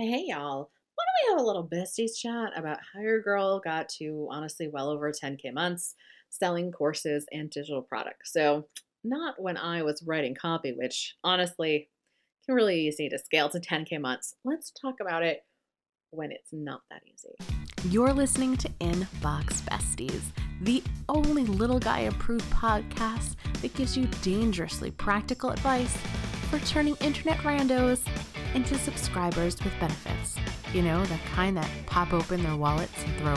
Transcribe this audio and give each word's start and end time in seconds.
Hey, 0.00 0.26
y'all. 0.28 0.70
Why 0.94 1.04
don't 1.04 1.18
we 1.24 1.30
have 1.32 1.40
a 1.40 1.44
little 1.44 1.68
besties 1.68 2.16
chat 2.16 2.56
about 2.56 2.78
how 2.94 3.00
your 3.00 3.20
girl 3.20 3.58
got 3.58 3.88
to 3.98 4.28
honestly 4.30 4.68
well 4.68 4.90
over 4.90 5.10
10K 5.10 5.52
months 5.52 5.96
selling 6.30 6.70
courses 6.70 7.26
and 7.32 7.50
digital 7.50 7.82
products? 7.82 8.32
So, 8.32 8.68
not 9.02 9.42
when 9.42 9.56
I 9.56 9.82
was 9.82 10.04
writing 10.06 10.36
copy, 10.40 10.70
which 10.70 11.16
honestly 11.24 11.88
can 12.46 12.54
really 12.54 12.86
easy 12.86 13.08
to 13.08 13.18
scale 13.18 13.48
to 13.48 13.58
10K 13.58 14.00
months. 14.00 14.36
Let's 14.44 14.70
talk 14.70 15.00
about 15.00 15.24
it 15.24 15.40
when 16.12 16.30
it's 16.30 16.50
not 16.52 16.82
that 16.90 17.02
easy. 17.04 17.34
You're 17.92 18.12
listening 18.12 18.56
to 18.58 18.68
Inbox 18.78 19.62
Besties, 19.62 20.22
the 20.60 20.80
only 21.08 21.44
little 21.44 21.80
guy 21.80 22.02
approved 22.02 22.48
podcast 22.52 23.34
that 23.62 23.74
gives 23.74 23.96
you 23.96 24.06
dangerously 24.22 24.92
practical 24.92 25.50
advice 25.50 25.96
for 26.50 26.60
turning 26.60 26.94
internet 27.00 27.38
randos 27.38 27.98
into 28.54 28.76
subscribers 28.78 29.62
with 29.62 29.72
benefits. 29.80 30.36
You 30.72 30.82
know, 30.82 31.04
the 31.04 31.18
kind 31.34 31.56
that 31.56 31.70
pop 31.86 32.12
open 32.12 32.42
their 32.42 32.56
wallets 32.56 32.92
and 33.04 33.16
throw 33.16 33.36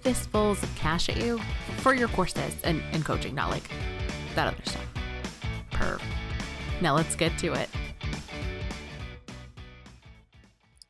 fistfuls 0.00 0.62
of 0.62 0.74
cash 0.76 1.08
at 1.08 1.16
you 1.16 1.40
for 1.78 1.94
your 1.94 2.08
courses 2.08 2.54
and, 2.64 2.82
and 2.92 3.04
coaching, 3.04 3.34
not 3.34 3.50
like 3.50 3.70
that 4.34 4.48
other 4.48 4.62
stuff. 4.64 4.86
Perv. 5.70 6.02
Now 6.80 6.94
let's 6.94 7.14
get 7.16 7.36
to 7.38 7.52
it. 7.52 7.68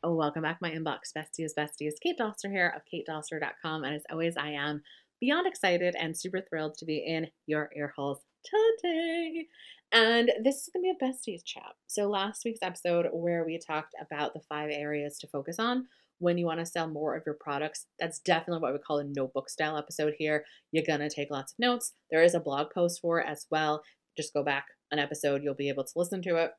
Oh, 0.03 0.15
welcome 0.15 0.41
back, 0.41 0.57
my 0.61 0.71
inbox 0.71 1.13
besties, 1.15 1.51
besties. 1.57 1.93
Kate 2.01 2.17
Doster 2.17 2.49
here 2.49 2.73
of 2.75 2.81
katedoster.com. 2.91 3.83
And 3.83 3.95
as 3.95 4.03
always, 4.09 4.35
I 4.35 4.49
am 4.51 4.81
beyond 5.19 5.45
excited 5.45 5.95
and 5.99 6.17
super 6.17 6.41
thrilled 6.41 6.75
to 6.79 6.85
be 6.85 6.97
in 6.97 7.27
your 7.45 7.69
ear 7.75 7.93
holes 7.95 8.19
today. 8.43 9.47
And 9.91 10.31
this 10.43 10.55
is 10.55 10.69
going 10.73 10.83
to 10.83 10.97
be 10.97 11.05
a 11.05 11.09
besties 11.09 11.43
chat. 11.43 11.73
So, 11.87 12.09
last 12.09 12.43
week's 12.45 12.61
episode, 12.61 13.07
where 13.11 13.45
we 13.45 13.59
talked 13.59 13.93
about 13.99 14.33
the 14.33 14.41
five 14.47 14.69
areas 14.71 15.17
to 15.19 15.27
focus 15.27 15.57
on 15.59 15.87
when 16.19 16.37
you 16.37 16.45
want 16.45 16.59
to 16.59 16.65
sell 16.65 16.87
more 16.87 17.15
of 17.15 17.23
your 17.25 17.35
products, 17.39 17.87
that's 17.99 18.19
definitely 18.19 18.61
what 18.61 18.73
we 18.73 18.79
call 18.79 18.99
a 18.99 19.03
notebook 19.03 19.49
style 19.49 19.75
episode 19.75 20.13
here. 20.17 20.45
You're 20.71 20.85
going 20.85 20.99
to 20.99 21.09
take 21.09 21.31
lots 21.31 21.51
of 21.51 21.59
notes. 21.59 21.93
There 22.11 22.23
is 22.23 22.35
a 22.35 22.39
blog 22.39 22.67
post 22.73 23.01
for 23.01 23.19
it 23.19 23.27
as 23.27 23.47
well. 23.49 23.81
Just 24.15 24.33
go 24.33 24.43
back 24.43 24.67
an 24.91 24.99
episode, 24.99 25.41
you'll 25.43 25.55
be 25.55 25.69
able 25.69 25.83
to 25.83 25.93
listen 25.95 26.21
to 26.21 26.35
it 26.35 26.51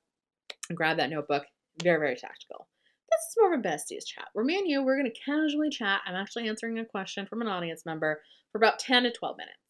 and 0.69 0.77
grab 0.77 0.97
that 0.97 1.11
notebook. 1.11 1.45
Very, 1.83 1.99
very 1.99 2.17
tactical. 2.17 2.67
This 3.11 3.21
is 3.21 3.37
more 3.39 3.55
of 3.55 3.61
a 3.61 3.63
besties 3.63 4.07
chat. 4.07 4.29
Where 4.33 4.45
me 4.45 4.59
and 4.59 4.67
you, 4.67 4.83
we're 4.83 4.99
going 4.99 5.11
to 5.11 5.21
casually 5.25 5.71
chat. 5.71 6.01
I'm 6.07 6.15
actually 6.15 6.49
answering 6.49 6.79
a 6.79 6.85
question 6.85 7.27
from 7.27 7.43
an 7.43 7.49
audience 7.49 7.85
member 7.87 8.21
for 8.51 8.59
about 8.59 8.79
10 8.79 9.05
to 9.05 9.13
12 9.13 9.37
minutes. 9.37 9.62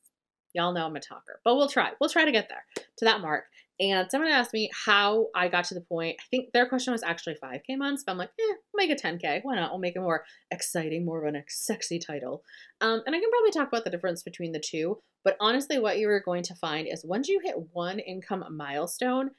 Y'all 0.55 0.73
know 0.73 0.87
I'm 0.87 0.97
a 0.97 1.01
talker, 1.01 1.41
but 1.45 1.57
we'll 1.57 1.69
try. 1.69 1.91
We'll 2.01 2.11
try 2.11 2.25
to 2.25 2.33
get 2.33 2.49
there 2.49 2.65
to 2.99 3.05
that 3.05 3.21
mark. 3.21 3.45
And 3.81 4.09
someone 4.11 4.31
asked 4.31 4.53
me 4.53 4.71
how 4.85 5.29
I 5.35 5.49
got 5.49 5.65
to 5.65 5.75
the 5.75 5.81
point. 5.81 6.17
I 6.21 6.25
think 6.31 6.53
their 6.53 6.67
question 6.67 6.93
was 6.93 7.03
actually 7.03 7.37
5K 7.43 7.77
months, 7.79 8.05
but 8.05 8.13
I'm 8.13 8.19
like, 8.19 8.31
eh, 8.39 8.55
we'll 8.73 8.87
make 8.87 8.91
it 8.91 9.03
10K. 9.03 9.41
Why 9.43 9.57
not? 9.57 9.71
We'll 9.71 9.81
make 9.81 9.97
it 9.97 10.01
more 10.01 10.25
exciting, 10.51 11.05
more 11.05 11.27
of 11.27 11.35
a 11.35 11.43
sexy 11.49 11.99
title. 11.99 12.43
Um, 12.81 13.03
and 13.07 13.17
I 13.17 13.19
can 13.19 13.31
probably 13.31 13.51
talk 13.51 13.69
about 13.69 13.85
the 13.85 13.91
difference 13.91 14.23
between 14.23 14.53
the 14.53 14.63
two. 14.65 14.99
But 15.25 15.37
honestly, 15.41 15.79
what 15.79 15.99
you 15.99 16.09
are 16.11 16.23
going 16.25 16.43
to 16.45 16.55
find 16.55 16.87
is 16.87 17.05
once 17.05 17.29
you 17.29 17.41
hit 17.43 17.57
one 17.73 17.99
income 17.99 18.45
milestone, 18.51 19.31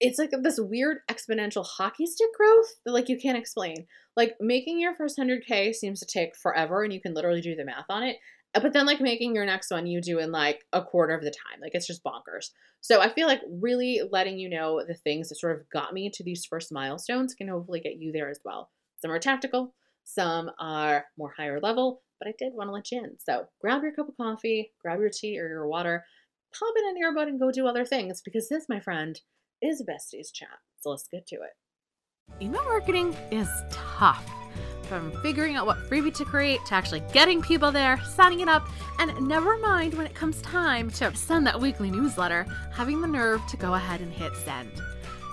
it's 0.00 0.18
like 0.18 0.32
this 0.42 0.58
weird 0.60 0.98
exponential 1.10 1.64
hockey 1.64 2.06
stick 2.06 2.28
growth 2.36 2.66
that 2.84 2.92
like 2.92 3.08
you 3.08 3.18
can't 3.18 3.38
explain. 3.38 3.86
Like 4.16 4.34
making 4.40 4.80
your 4.80 4.94
first 4.94 5.16
100k 5.16 5.74
seems 5.74 6.00
to 6.00 6.06
take 6.06 6.36
forever 6.36 6.82
and 6.82 6.92
you 6.92 7.00
can 7.00 7.14
literally 7.14 7.40
do 7.40 7.54
the 7.54 7.64
math 7.64 7.86
on 7.88 8.02
it. 8.02 8.16
Uh, 8.54 8.60
but 8.60 8.72
then 8.72 8.86
like 8.86 9.00
making 9.00 9.34
your 9.34 9.46
next 9.46 9.70
one 9.70 9.86
you 9.86 10.00
do 10.00 10.18
in 10.18 10.30
like 10.30 10.64
a 10.72 10.82
quarter 10.82 11.14
of 11.14 11.22
the 11.22 11.30
time. 11.30 11.60
Like 11.60 11.74
it's 11.74 11.86
just 11.86 12.04
bonkers. 12.04 12.50
So 12.80 13.00
i 13.00 13.08
feel 13.08 13.26
like 13.26 13.40
really 13.48 14.02
letting 14.10 14.38
you 14.38 14.48
know 14.48 14.82
the 14.86 14.94
things 14.94 15.28
that 15.28 15.36
sort 15.36 15.58
of 15.58 15.68
got 15.70 15.92
me 15.92 16.10
to 16.10 16.22
these 16.22 16.44
first 16.44 16.72
milestones 16.72 17.34
can 17.34 17.48
hopefully 17.48 17.80
get 17.80 17.96
you 17.98 18.12
there 18.12 18.30
as 18.30 18.40
well. 18.44 18.70
Some 19.00 19.10
are 19.10 19.18
tactical 19.18 19.74
some 20.04 20.50
are 20.58 21.06
more 21.18 21.32
higher 21.36 21.58
level 21.60 22.02
but 22.20 22.28
i 22.28 22.34
did 22.38 22.52
want 22.54 22.68
to 22.68 22.72
let 22.72 22.92
you 22.92 23.02
in. 23.02 23.16
So 23.18 23.46
grab 23.60 23.82
your 23.82 23.92
cup 23.92 24.08
of 24.08 24.16
coffee 24.16 24.72
grab 24.80 25.00
your 25.00 25.10
tea 25.10 25.40
or 25.40 25.48
your 25.48 25.66
water 25.66 26.04
pop 26.56 26.74
in 26.76 26.84
an 26.88 27.02
earbud 27.02 27.28
and 27.28 27.40
go 27.40 27.50
do 27.50 27.66
other 27.66 27.84
things 27.84 28.22
because 28.24 28.48
this 28.48 28.68
my 28.68 28.78
friend 28.78 29.20
is 29.60 29.82
besties 29.82 30.32
chat. 30.32 30.58
So 30.80 30.90
let's 30.90 31.08
get 31.10 31.26
to 31.28 31.36
it. 31.36 32.44
Email 32.44 32.64
marketing 32.64 33.16
is 33.30 33.48
tough 33.70 34.24
from 34.84 35.10
figuring 35.22 35.56
out 35.56 35.66
what 35.66 35.78
freebie 35.88 36.14
to 36.14 36.24
create 36.24 36.64
to 36.66 36.74
actually 36.74 37.02
getting 37.12 37.42
people 37.42 37.72
there, 37.72 38.00
signing 38.02 38.40
it 38.40 38.48
up, 38.48 38.68
and 38.98 39.26
never 39.26 39.58
mind 39.58 39.94
when 39.94 40.06
it 40.06 40.14
comes 40.14 40.40
time 40.42 40.90
to 40.92 41.14
send 41.16 41.46
that 41.46 41.60
weekly 41.60 41.90
newsletter, 41.90 42.46
having 42.72 43.00
the 43.00 43.06
nerve 43.06 43.40
to 43.48 43.56
go 43.56 43.74
ahead 43.74 44.00
and 44.00 44.12
hit 44.12 44.34
send. 44.36 44.70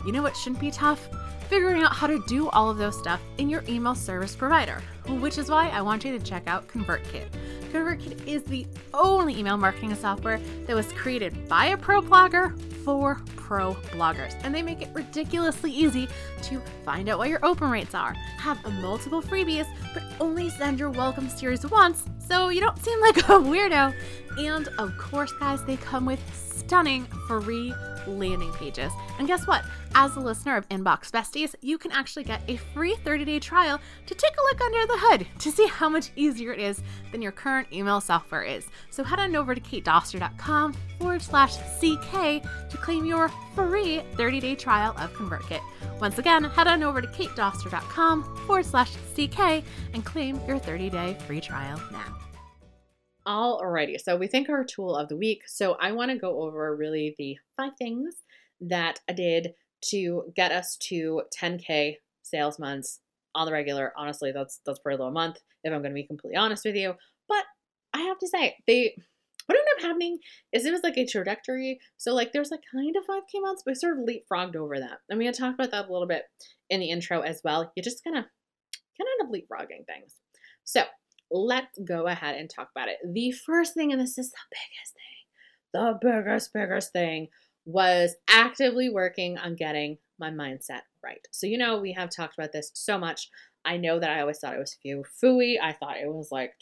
You 0.05 0.11
know 0.11 0.21
what 0.21 0.35
shouldn't 0.35 0.61
be 0.61 0.71
tough? 0.71 1.09
Figuring 1.49 1.83
out 1.83 1.93
how 1.93 2.07
to 2.07 2.23
do 2.27 2.49
all 2.49 2.69
of 2.69 2.77
those 2.77 2.97
stuff 2.97 3.21
in 3.37 3.49
your 3.49 3.63
email 3.67 3.93
service 3.93 4.35
provider, 4.35 4.81
which 5.07 5.37
is 5.37 5.49
why 5.49 5.69
I 5.69 5.81
want 5.81 6.05
you 6.05 6.17
to 6.17 6.23
check 6.23 6.43
out 6.47 6.67
ConvertKit. 6.67 7.27
ConvertKit 7.71 8.27
is 8.27 8.43
the 8.43 8.65
only 8.93 9.37
email 9.39 9.55
marketing 9.55 9.95
software 9.95 10.39
that 10.67 10.75
was 10.75 10.91
created 10.91 11.47
by 11.47 11.67
a 11.67 11.77
pro 11.77 12.01
blogger 12.01 12.59
for 12.83 13.21
pro 13.37 13.73
bloggers, 13.91 14.35
and 14.43 14.53
they 14.53 14.61
make 14.61 14.81
it 14.81 14.89
ridiculously 14.93 15.71
easy 15.71 16.09
to 16.41 16.61
find 16.83 17.07
out 17.07 17.17
what 17.17 17.29
your 17.29 17.39
open 17.43 17.69
rates 17.69 17.95
are, 17.95 18.13
have 18.37 18.61
multiple 18.81 19.21
freebies, 19.21 19.67
but 19.93 20.03
only 20.19 20.49
send 20.49 20.79
your 20.79 20.89
welcome 20.89 21.29
series 21.29 21.65
once 21.65 22.03
so 22.19 22.49
you 22.49 22.59
don't 22.59 22.77
seem 22.83 22.99
like 22.99 23.17
a 23.17 23.21
weirdo. 23.21 23.93
And 24.37 24.67
of 24.77 24.97
course, 24.97 25.31
guys, 25.33 25.63
they 25.63 25.77
come 25.77 26.05
with 26.05 26.19
stunning 26.33 27.05
free 27.27 27.73
landing 28.07 28.51
pages. 28.53 28.91
And 29.19 29.27
guess 29.27 29.47
what? 29.47 29.63
As 29.93 30.15
a 30.15 30.19
listener 30.19 30.55
of 30.55 30.67
Inbox 30.69 31.11
Besties, 31.11 31.55
you 31.61 31.77
can 31.77 31.91
actually 31.91 32.23
get 32.23 32.41
a 32.47 32.57
free 32.57 32.95
30 33.03 33.25
day 33.25 33.39
trial 33.39 33.79
to 34.05 34.15
take 34.15 34.33
a 34.37 34.43
look 34.43 34.61
under 34.61 34.87
the 34.87 34.97
hood 34.97 35.27
to 35.39 35.51
see 35.51 35.67
how 35.67 35.89
much 35.89 36.11
easier 36.15 36.53
it 36.53 36.59
is 36.59 36.81
than 37.11 37.21
your 37.21 37.31
current 37.31 37.67
email 37.73 38.01
software 38.01 38.43
is. 38.43 38.65
So 38.89 39.03
head 39.03 39.19
on 39.19 39.35
over 39.35 39.53
to 39.53 39.61
katedoster.com 39.61 40.73
forward 40.99 41.21
slash 41.21 41.57
CK 41.57 42.41
to 42.69 42.77
claim 42.77 43.05
your 43.05 43.29
free 43.55 44.01
30 44.15 44.39
day 44.39 44.55
trial 44.55 44.95
of 44.97 45.13
ConvertKit. 45.13 45.61
Once 45.99 46.17
again, 46.17 46.43
head 46.43 46.67
on 46.67 46.83
over 46.83 47.01
to 47.01 47.07
katedoster.com 47.07 48.23
forward 48.47 48.65
slash 48.65 48.95
CK 49.15 49.63
and 49.93 50.05
claim 50.05 50.39
your 50.47 50.59
30 50.59 50.89
day 50.89 51.17
free 51.27 51.41
trial 51.41 51.81
now. 51.91 52.30
Alrighty, 53.27 54.01
so 54.01 54.17
we 54.17 54.27
think 54.27 54.49
our 54.49 54.63
tool 54.63 54.95
of 54.95 55.07
the 55.07 55.15
week. 55.15 55.43
So 55.47 55.77
I 55.79 55.91
want 55.91 56.09
to 56.09 56.17
go 56.17 56.41
over 56.41 56.75
really 56.75 57.15
the 57.19 57.37
five 57.55 57.73
things 57.77 58.15
that 58.61 58.99
I 59.07 59.13
did 59.13 59.53
to 59.89 60.31
get 60.35 60.51
us 60.51 60.75
to 60.77 61.23
10k 61.39 61.97
sales 62.23 62.57
months 62.57 62.99
on 63.35 63.45
the 63.45 63.51
regular. 63.51 63.93
Honestly, 63.95 64.31
that's 64.31 64.59
that's 64.65 64.79
pretty 64.79 64.97
low 64.97 65.07
a 65.07 65.11
month 65.11 65.37
if 65.63 65.71
I'm 65.71 65.81
going 65.81 65.91
to 65.91 66.01
be 66.01 66.07
completely 66.07 66.37
honest 66.37 66.65
with 66.65 66.75
you. 66.75 66.95
But 67.27 67.45
I 67.93 68.01
have 68.01 68.17
to 68.19 68.27
say, 68.27 68.57
they 68.65 68.95
what 69.45 69.57
ended 69.57 69.73
up 69.77 69.83
happening 69.83 70.19
is 70.51 70.65
it 70.65 70.71
was 70.71 70.83
like 70.83 70.97
a 70.97 71.05
trajectory. 71.05 71.79
So 71.97 72.13
like 72.13 72.31
there's 72.31 72.51
like 72.51 72.61
kind 72.71 72.95
of 72.95 73.05
5k 73.05 73.41
months, 73.41 73.63
but 73.65 73.71
we 73.71 73.75
sort 73.75 73.99
of 73.99 74.05
leapfrogged 74.05 74.55
over 74.55 74.79
that. 74.79 74.99
And 75.09 75.19
we 75.19 75.25
had 75.25 75.35
talked 75.35 75.59
about 75.59 75.71
that 75.71 75.89
a 75.89 75.91
little 75.91 76.07
bit 76.07 76.23
in 76.69 76.79
the 76.79 76.89
intro 76.89 77.21
as 77.21 77.41
well. 77.43 77.71
You 77.75 77.83
just 77.83 78.03
kind 78.03 78.17
of 78.17 78.23
kind 78.23 79.07
of 79.07 79.07
end 79.19 79.27
up 79.27 79.33
leapfrogging 79.33 79.85
things. 79.85 80.15
So 80.63 80.83
let's 81.31 81.79
go 81.87 82.07
ahead 82.07 82.35
and 82.35 82.49
talk 82.49 82.69
about 82.75 82.89
it. 82.89 82.97
The 83.03 83.31
first 83.31 83.73
thing, 83.73 83.91
and 83.91 84.01
this 84.01 84.17
is 84.17 84.31
the 84.31 84.37
biggest 84.51 84.93
thing, 84.93 85.01
the 85.73 85.97
biggest, 86.01 86.53
biggest 86.53 86.91
thing 86.91 87.29
was 87.65 88.15
actively 88.29 88.89
working 88.89 89.37
on 89.37 89.55
getting 89.55 89.97
my 90.19 90.29
mindset 90.29 90.81
right. 91.03 91.25
So, 91.31 91.47
you 91.47 91.57
know, 91.57 91.79
we 91.79 91.93
have 91.93 92.09
talked 92.09 92.37
about 92.37 92.51
this 92.51 92.71
so 92.73 92.97
much. 92.97 93.29
I 93.63 93.77
know 93.77 93.99
that 93.99 94.09
I 94.09 94.21
always 94.21 94.39
thought 94.39 94.55
it 94.55 94.59
was 94.59 94.77
few 94.81 95.03
fooey. 95.23 95.55
I 95.61 95.73
thought 95.73 95.97
it 95.97 96.11
was 96.11 96.29
like 96.31 96.53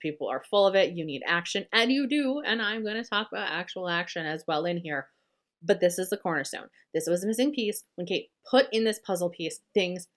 people 0.00 0.28
are 0.28 0.44
full 0.50 0.66
of 0.66 0.74
it. 0.74 0.92
You 0.92 1.04
need 1.04 1.22
action, 1.26 1.64
and 1.72 1.90
you 1.90 2.06
do. 2.06 2.42
And 2.44 2.60
I'm 2.60 2.84
going 2.84 3.02
to 3.02 3.08
talk 3.08 3.28
about 3.32 3.50
actual 3.50 3.88
action 3.88 4.26
as 4.26 4.44
well 4.46 4.66
in 4.66 4.76
here. 4.76 5.08
But 5.62 5.80
this 5.80 5.98
is 5.98 6.10
the 6.10 6.18
cornerstone. 6.18 6.68
This 6.92 7.06
was 7.06 7.24
a 7.24 7.26
missing 7.26 7.52
piece. 7.52 7.84
When 7.94 8.06
Kate 8.06 8.28
put 8.50 8.66
in 8.72 8.84
this 8.84 9.00
puzzle 9.06 9.30
piece, 9.30 9.60
things 9.72 10.08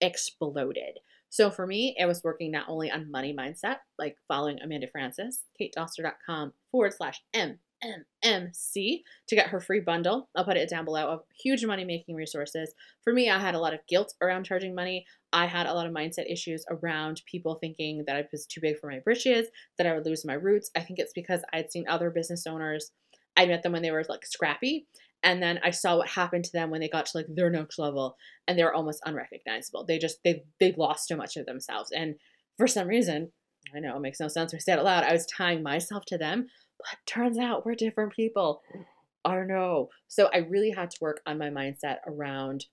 exploded. 0.00 0.98
So 1.30 1.50
for 1.50 1.66
me, 1.66 1.94
it 1.98 2.06
was 2.06 2.24
working 2.24 2.50
not 2.50 2.68
only 2.68 2.90
on 2.90 3.10
money 3.10 3.34
mindset, 3.38 3.76
like 3.98 4.16
following 4.28 4.58
Amanda 4.60 4.86
Frances, 4.90 5.42
katedoster.com 5.60 6.52
forward 6.70 6.94
slash 6.94 7.20
MMMC 7.34 9.02
to 9.28 9.34
get 9.34 9.48
her 9.48 9.60
free 9.60 9.80
bundle. 9.80 10.28
I'll 10.34 10.44
put 10.44 10.56
it 10.56 10.70
down 10.70 10.84
below 10.84 11.08
of 11.08 11.20
huge 11.42 11.64
money 11.64 11.84
making 11.84 12.14
resources. 12.14 12.72
For 13.02 13.12
me, 13.12 13.28
I 13.28 13.38
had 13.38 13.54
a 13.54 13.60
lot 13.60 13.74
of 13.74 13.80
guilt 13.88 14.14
around 14.22 14.44
charging 14.44 14.74
money. 14.74 15.04
I 15.32 15.46
had 15.46 15.66
a 15.66 15.74
lot 15.74 15.86
of 15.86 15.92
mindset 15.92 16.30
issues 16.30 16.64
around 16.70 17.22
people 17.30 17.56
thinking 17.56 18.04
that 18.06 18.16
I 18.16 18.24
was 18.32 18.46
too 18.46 18.60
big 18.60 18.78
for 18.78 18.88
my 18.88 19.00
britches, 19.00 19.48
that 19.78 19.86
I 19.86 19.94
would 19.94 20.06
lose 20.06 20.24
my 20.24 20.34
roots. 20.34 20.70
I 20.76 20.80
think 20.80 20.98
it's 20.98 21.12
because 21.12 21.42
I'd 21.52 21.70
seen 21.70 21.86
other 21.88 22.10
business 22.10 22.46
owners. 22.46 22.92
I 23.36 23.44
met 23.44 23.62
them 23.62 23.72
when 23.72 23.82
they 23.82 23.90
were 23.90 24.04
like 24.08 24.24
scrappy 24.24 24.86
and 25.22 25.42
then 25.42 25.58
I 25.64 25.70
saw 25.70 25.96
what 25.96 26.08
happened 26.08 26.44
to 26.44 26.52
them 26.52 26.70
when 26.70 26.80
they 26.80 26.88
got 26.88 27.06
to 27.06 27.18
like 27.18 27.26
their 27.28 27.50
next 27.50 27.78
level 27.78 28.16
and 28.46 28.58
they're 28.58 28.74
almost 28.74 29.02
unrecognizable. 29.04 29.84
They 29.84 29.98
just 29.98 30.18
they 30.24 30.44
they 30.60 30.72
lost 30.76 31.08
so 31.08 31.16
much 31.16 31.36
of 31.36 31.46
themselves. 31.46 31.90
And 31.90 32.14
for 32.56 32.66
some 32.66 32.86
reason, 32.86 33.32
I 33.74 33.80
know 33.80 33.96
it 33.96 34.00
makes 34.00 34.20
no 34.20 34.28
sense 34.28 34.54
I 34.54 34.58
say 34.58 34.74
it 34.74 34.82
loud, 34.82 35.04
I 35.04 35.12
was 35.12 35.26
tying 35.26 35.62
myself 35.62 36.04
to 36.06 36.18
them, 36.18 36.46
but 36.78 36.98
turns 37.06 37.38
out 37.38 37.66
we're 37.66 37.74
different 37.74 38.12
people. 38.12 38.62
I 39.24 39.40
know. 39.40 39.88
So 40.06 40.28
I 40.32 40.38
really 40.38 40.70
had 40.70 40.90
to 40.92 40.98
work 41.00 41.20
on 41.26 41.38
my 41.38 41.50
mindset 41.50 41.96
around 42.06 42.66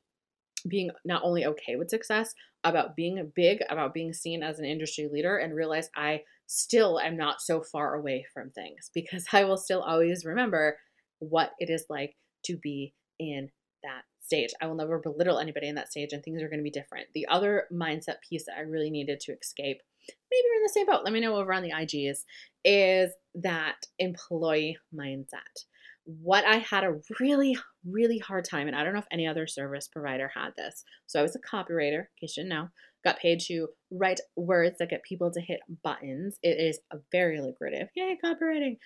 being 0.67 0.91
not 1.03 1.23
only 1.23 1.45
okay 1.45 1.75
with 1.75 1.89
success, 1.89 2.33
about 2.63 2.95
being 2.95 3.31
big, 3.35 3.59
about 3.69 3.93
being 3.93 4.13
seen 4.13 4.43
as 4.43 4.59
an 4.59 4.65
industry 4.65 5.09
leader, 5.11 5.37
and 5.37 5.55
realize 5.55 5.89
I 5.95 6.21
still 6.47 6.99
am 6.99 7.17
not 7.17 7.41
so 7.41 7.61
far 7.61 7.95
away 7.95 8.25
from 8.33 8.51
things 8.51 8.89
because 8.93 9.25
I 9.33 9.43
will 9.45 9.57
still 9.57 9.81
always 9.81 10.25
remember 10.25 10.77
what 11.19 11.51
it 11.59 11.69
is 11.69 11.85
like 11.89 12.15
to 12.45 12.57
be 12.57 12.93
in 13.19 13.49
that 13.83 14.03
stage. 14.19 14.51
I 14.61 14.67
will 14.67 14.75
never 14.75 14.99
belittle 14.99 15.39
anybody 15.39 15.67
in 15.67 15.75
that 15.75 15.91
stage, 15.91 16.13
and 16.13 16.23
things 16.23 16.41
are 16.41 16.49
going 16.49 16.59
to 16.59 16.63
be 16.63 16.71
different. 16.71 17.07
The 17.13 17.27
other 17.27 17.67
mindset 17.71 18.21
piece 18.27 18.45
that 18.45 18.57
I 18.57 18.61
really 18.61 18.89
needed 18.89 19.19
to 19.21 19.33
escape, 19.33 19.81
maybe 20.07 20.41
you're 20.45 20.55
in 20.55 20.63
the 20.63 20.69
same 20.69 20.85
boat, 20.85 21.03
let 21.03 21.13
me 21.13 21.19
know 21.19 21.35
over 21.35 21.53
on 21.53 21.63
the 21.63 21.71
IGs, 21.71 22.23
is 22.63 23.11
that 23.35 23.87
employee 23.99 24.77
mindset. 24.95 25.65
What 26.05 26.45
I 26.45 26.57
had 26.57 26.83
a 26.83 26.99
really, 27.19 27.57
really 27.85 28.17
hard 28.17 28.45
time, 28.45 28.67
and 28.67 28.75
I 28.75 28.83
don't 28.83 28.93
know 28.93 28.99
if 28.99 29.07
any 29.11 29.27
other 29.27 29.47
service 29.47 29.87
provider 29.87 30.31
had 30.33 30.51
this. 30.57 30.83
So 31.07 31.19
I 31.19 31.23
was 31.23 31.35
a 31.35 31.39
copywriter, 31.39 31.99
in 31.99 32.07
case 32.19 32.35
you 32.35 32.43
didn't 32.43 32.57
know, 32.57 32.69
got 33.03 33.19
paid 33.19 33.39
to 33.41 33.67
write 33.91 34.21
words 34.35 34.77
that 34.79 34.89
get 34.89 35.03
people 35.03 35.31
to 35.31 35.41
hit 35.41 35.59
buttons. 35.83 36.37
It 36.41 36.59
is 36.59 36.79
very 37.11 37.41
lucrative. 37.41 37.89
Yay, 37.95 38.17
copywriting. 38.23 38.77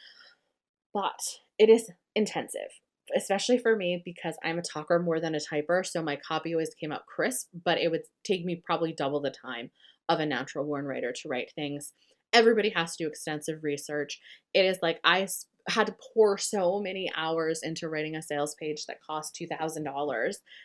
But 0.93 1.19
it 1.59 1.69
is 1.69 1.91
intensive 2.15 2.69
especially 3.15 3.57
for 3.57 3.75
me 3.75 4.01
because 4.03 4.35
I'm 4.43 4.59
a 4.59 4.63
talker 4.63 4.99
more 4.99 5.19
than 5.19 5.35
a 5.35 5.39
typer. 5.39 5.85
So 5.85 6.01
my 6.01 6.15
copy 6.15 6.53
always 6.53 6.73
came 6.73 6.91
out 6.91 7.05
crisp, 7.05 7.47
but 7.65 7.77
it 7.77 7.89
would 7.89 8.03
take 8.23 8.45
me 8.45 8.61
probably 8.63 8.93
double 8.93 9.21
the 9.21 9.31
time 9.31 9.71
of 10.09 10.19
a 10.19 10.25
natural 10.25 10.65
born 10.65 10.85
writer 10.85 11.11
to 11.11 11.29
write 11.29 11.51
things. 11.55 11.93
Everybody 12.33 12.69
has 12.69 12.95
to 12.95 13.03
do 13.03 13.07
extensive 13.07 13.63
research. 13.63 14.19
It 14.53 14.65
is 14.65 14.79
like 14.81 14.99
I 15.03 15.27
had 15.69 15.87
to 15.87 15.95
pour 16.13 16.37
so 16.37 16.79
many 16.79 17.11
hours 17.15 17.61
into 17.61 17.89
writing 17.89 18.15
a 18.15 18.21
sales 18.21 18.55
page 18.55 18.85
that 18.85 19.01
cost 19.05 19.37
$2,000. 19.41 19.85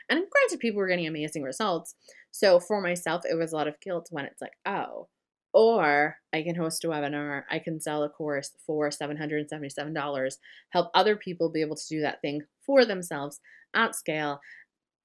And 0.08 0.24
granted, 0.30 0.60
people 0.60 0.78
were 0.78 0.88
getting 0.88 1.06
amazing 1.06 1.42
results. 1.42 1.94
So 2.30 2.60
for 2.60 2.80
myself, 2.80 3.22
it 3.28 3.34
was 3.34 3.52
a 3.52 3.56
lot 3.56 3.68
of 3.68 3.80
guilt 3.80 4.08
when 4.10 4.24
it's 4.24 4.40
like, 4.40 4.52
oh, 4.64 5.08
or 5.54 6.16
I 6.32 6.42
can 6.42 6.54
host 6.54 6.84
a 6.84 6.88
webinar, 6.88 7.42
I 7.50 7.58
can 7.58 7.80
sell 7.80 8.02
a 8.02 8.08
course 8.08 8.52
for 8.66 8.88
$777, 8.88 10.32
help 10.70 10.90
other 10.94 11.16
people 11.16 11.50
be 11.50 11.60
able 11.60 11.76
to 11.76 11.88
do 11.88 12.00
that 12.00 12.20
thing 12.22 12.42
for 12.64 12.84
themselves 12.84 13.40
at 13.74 13.94
scale 13.94 14.40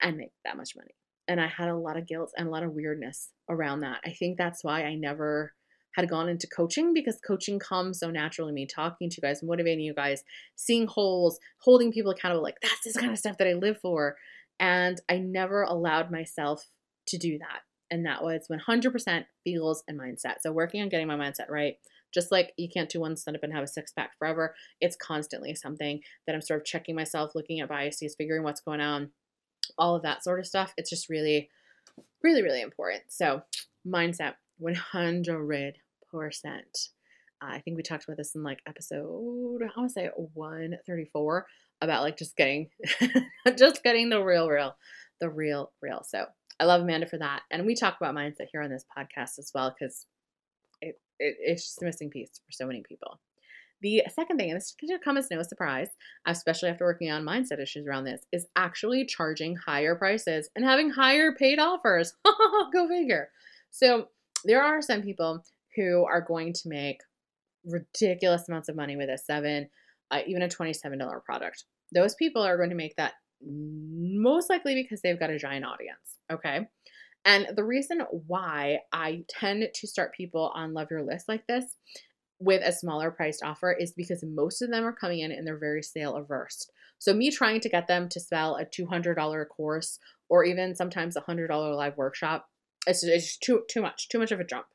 and 0.00 0.16
make 0.16 0.32
that 0.44 0.56
much 0.56 0.74
money. 0.76 0.94
And 1.26 1.40
I 1.40 1.48
had 1.48 1.68
a 1.68 1.76
lot 1.76 1.98
of 1.98 2.06
guilt 2.06 2.32
and 2.36 2.48
a 2.48 2.50
lot 2.50 2.62
of 2.62 2.72
weirdness 2.72 3.30
around 3.50 3.80
that. 3.80 3.98
I 4.04 4.10
think 4.10 4.38
that's 4.38 4.64
why 4.64 4.84
I 4.84 4.94
never 4.94 5.52
had 5.94 6.08
gone 6.08 6.28
into 6.28 6.46
coaching 6.46 6.94
because 6.94 7.18
coaching 7.26 7.58
comes 7.58 7.98
so 7.98 8.10
naturally 8.10 8.52
to 8.52 8.54
me 8.54 8.66
talking 8.66 9.10
to 9.10 9.16
you 9.20 9.28
guys, 9.28 9.42
motivating 9.42 9.84
you 9.84 9.94
guys, 9.94 10.22
seeing 10.56 10.86
holes, 10.86 11.38
holding 11.60 11.92
people 11.92 12.12
accountable. 12.12 12.42
Like, 12.42 12.58
that's 12.62 12.84
this 12.84 12.96
kind 12.96 13.10
of 13.10 13.18
stuff 13.18 13.36
that 13.38 13.48
I 13.48 13.54
live 13.54 13.78
for. 13.80 14.16
And 14.60 15.00
I 15.08 15.18
never 15.18 15.62
allowed 15.62 16.10
myself 16.10 16.70
to 17.08 17.18
do 17.18 17.38
that 17.38 17.60
and 17.90 18.04
that 18.06 18.22
was 18.22 18.48
100% 18.50 19.24
feels 19.44 19.82
and 19.88 19.98
mindset. 19.98 20.36
So 20.40 20.52
working 20.52 20.82
on 20.82 20.88
getting 20.88 21.06
my 21.06 21.16
mindset 21.16 21.48
right. 21.48 21.76
Just 22.12 22.32
like 22.32 22.52
you 22.56 22.68
can't 22.68 22.88
do 22.88 23.00
one 23.00 23.16
stand 23.16 23.36
up 23.36 23.42
and 23.42 23.52
have 23.52 23.64
a 23.64 23.68
six 23.68 23.92
pack 23.92 24.12
forever, 24.18 24.54
it's 24.80 24.96
constantly 24.96 25.54
something 25.54 26.00
that 26.26 26.34
I'm 26.34 26.40
sort 26.40 26.60
of 26.60 26.66
checking 26.66 26.94
myself, 26.94 27.34
looking 27.34 27.60
at 27.60 27.68
biases, 27.68 28.14
figuring 28.16 28.42
what's 28.42 28.62
going 28.62 28.80
on, 28.80 29.10
all 29.76 29.94
of 29.94 30.02
that 30.02 30.24
sort 30.24 30.40
of 30.40 30.46
stuff. 30.46 30.72
It's 30.78 30.88
just 30.88 31.10
really, 31.10 31.50
really, 32.22 32.42
really 32.42 32.62
important. 32.62 33.04
So, 33.08 33.42
mindset 33.86 34.34
100%. 34.62 35.74
Uh, 37.40 37.46
I 37.46 37.60
think 37.60 37.76
we 37.76 37.82
talked 37.82 38.04
about 38.04 38.16
this 38.16 38.34
in 38.34 38.42
like 38.42 38.60
episode, 38.66 39.62
I 39.62 39.78
want 39.78 39.90
to 39.90 39.92
say 39.92 40.10
134 40.16 41.46
about 41.80 42.02
like 42.02 42.16
just 42.16 42.36
getting, 42.36 42.70
just 43.56 43.84
getting 43.84 44.08
the 44.08 44.22
real, 44.22 44.48
real, 44.48 44.76
the 45.20 45.30
real, 45.30 45.72
real. 45.80 46.02
So 46.04 46.26
I 46.60 46.64
love 46.64 46.82
Amanda 46.82 47.06
for 47.06 47.18
that. 47.18 47.42
And 47.50 47.66
we 47.66 47.74
talk 47.74 47.96
about 48.00 48.14
mindset 48.14 48.48
here 48.52 48.62
on 48.62 48.70
this 48.70 48.84
podcast 48.96 49.38
as 49.38 49.50
well 49.54 49.74
because 49.78 50.06
it, 50.80 51.00
it, 51.18 51.36
it's 51.40 51.64
just 51.64 51.82
a 51.82 51.84
missing 51.84 52.10
piece 52.10 52.40
for 52.44 52.52
so 52.52 52.66
many 52.66 52.82
people. 52.88 53.20
The 53.80 54.02
second 54.12 54.38
thing, 54.38 54.50
and 54.50 54.56
this 54.56 54.74
could 54.78 54.90
come 55.04 55.16
as 55.16 55.30
no 55.30 55.40
surprise, 55.42 55.88
especially 56.26 56.68
after 56.68 56.84
working 56.84 57.12
on 57.12 57.24
mindset 57.24 57.60
issues 57.60 57.86
around 57.86 58.04
this, 58.04 58.22
is 58.32 58.46
actually 58.56 59.06
charging 59.06 59.54
higher 59.54 59.94
prices 59.94 60.50
and 60.56 60.64
having 60.64 60.90
higher 60.90 61.32
paid 61.32 61.60
offers. 61.60 62.12
Go 62.72 62.88
figure. 62.88 63.28
So 63.70 64.08
there 64.44 64.62
are 64.62 64.82
some 64.82 65.02
people 65.02 65.44
who 65.76 66.04
are 66.04 66.20
going 66.20 66.52
to 66.54 66.68
make 66.68 66.98
ridiculous 67.64 68.48
amounts 68.48 68.68
of 68.68 68.74
money 68.74 68.96
with 68.96 69.10
a 69.10 69.18
seven, 69.18 69.68
uh, 70.10 70.20
even 70.26 70.42
a 70.42 70.48
$27 70.48 71.24
product. 71.24 71.64
Those 71.94 72.16
people 72.16 72.42
are 72.42 72.56
going 72.56 72.70
to 72.70 72.76
make 72.76 72.96
that 72.96 73.14
most 73.44 74.50
likely 74.50 74.74
because 74.74 75.00
they've 75.00 75.18
got 75.18 75.30
a 75.30 75.38
giant 75.38 75.64
audience. 75.64 76.18
Okay. 76.30 76.68
And 77.24 77.48
the 77.56 77.64
reason 77.64 78.00
why 78.26 78.80
I 78.92 79.24
tend 79.28 79.68
to 79.74 79.86
start 79.86 80.14
people 80.14 80.52
on 80.54 80.72
Love 80.72 80.88
Your 80.90 81.02
List 81.02 81.28
like 81.28 81.46
this 81.46 81.76
with 82.40 82.62
a 82.64 82.72
smaller 82.72 83.10
priced 83.10 83.42
offer 83.42 83.72
is 83.72 83.92
because 83.92 84.22
most 84.22 84.62
of 84.62 84.70
them 84.70 84.84
are 84.84 84.92
coming 84.92 85.20
in 85.20 85.32
and 85.32 85.46
they're 85.46 85.58
very 85.58 85.82
sale 85.82 86.16
averse. 86.16 86.70
So, 86.98 87.12
me 87.14 87.30
trying 87.30 87.60
to 87.60 87.68
get 87.68 87.86
them 87.86 88.08
to 88.08 88.20
sell 88.20 88.56
a 88.56 88.64
$200 88.64 89.48
course 89.48 89.98
or 90.28 90.44
even 90.44 90.74
sometimes 90.74 91.16
a 91.16 91.20
$100 91.20 91.76
live 91.76 91.96
workshop, 91.96 92.48
it's, 92.86 93.36
too, 93.38 93.62
too 93.68 93.82
much, 93.82 94.08
too 94.08 94.18
much 94.18 94.32
of 94.32 94.40
a 94.40 94.44
jump. 94.44 94.66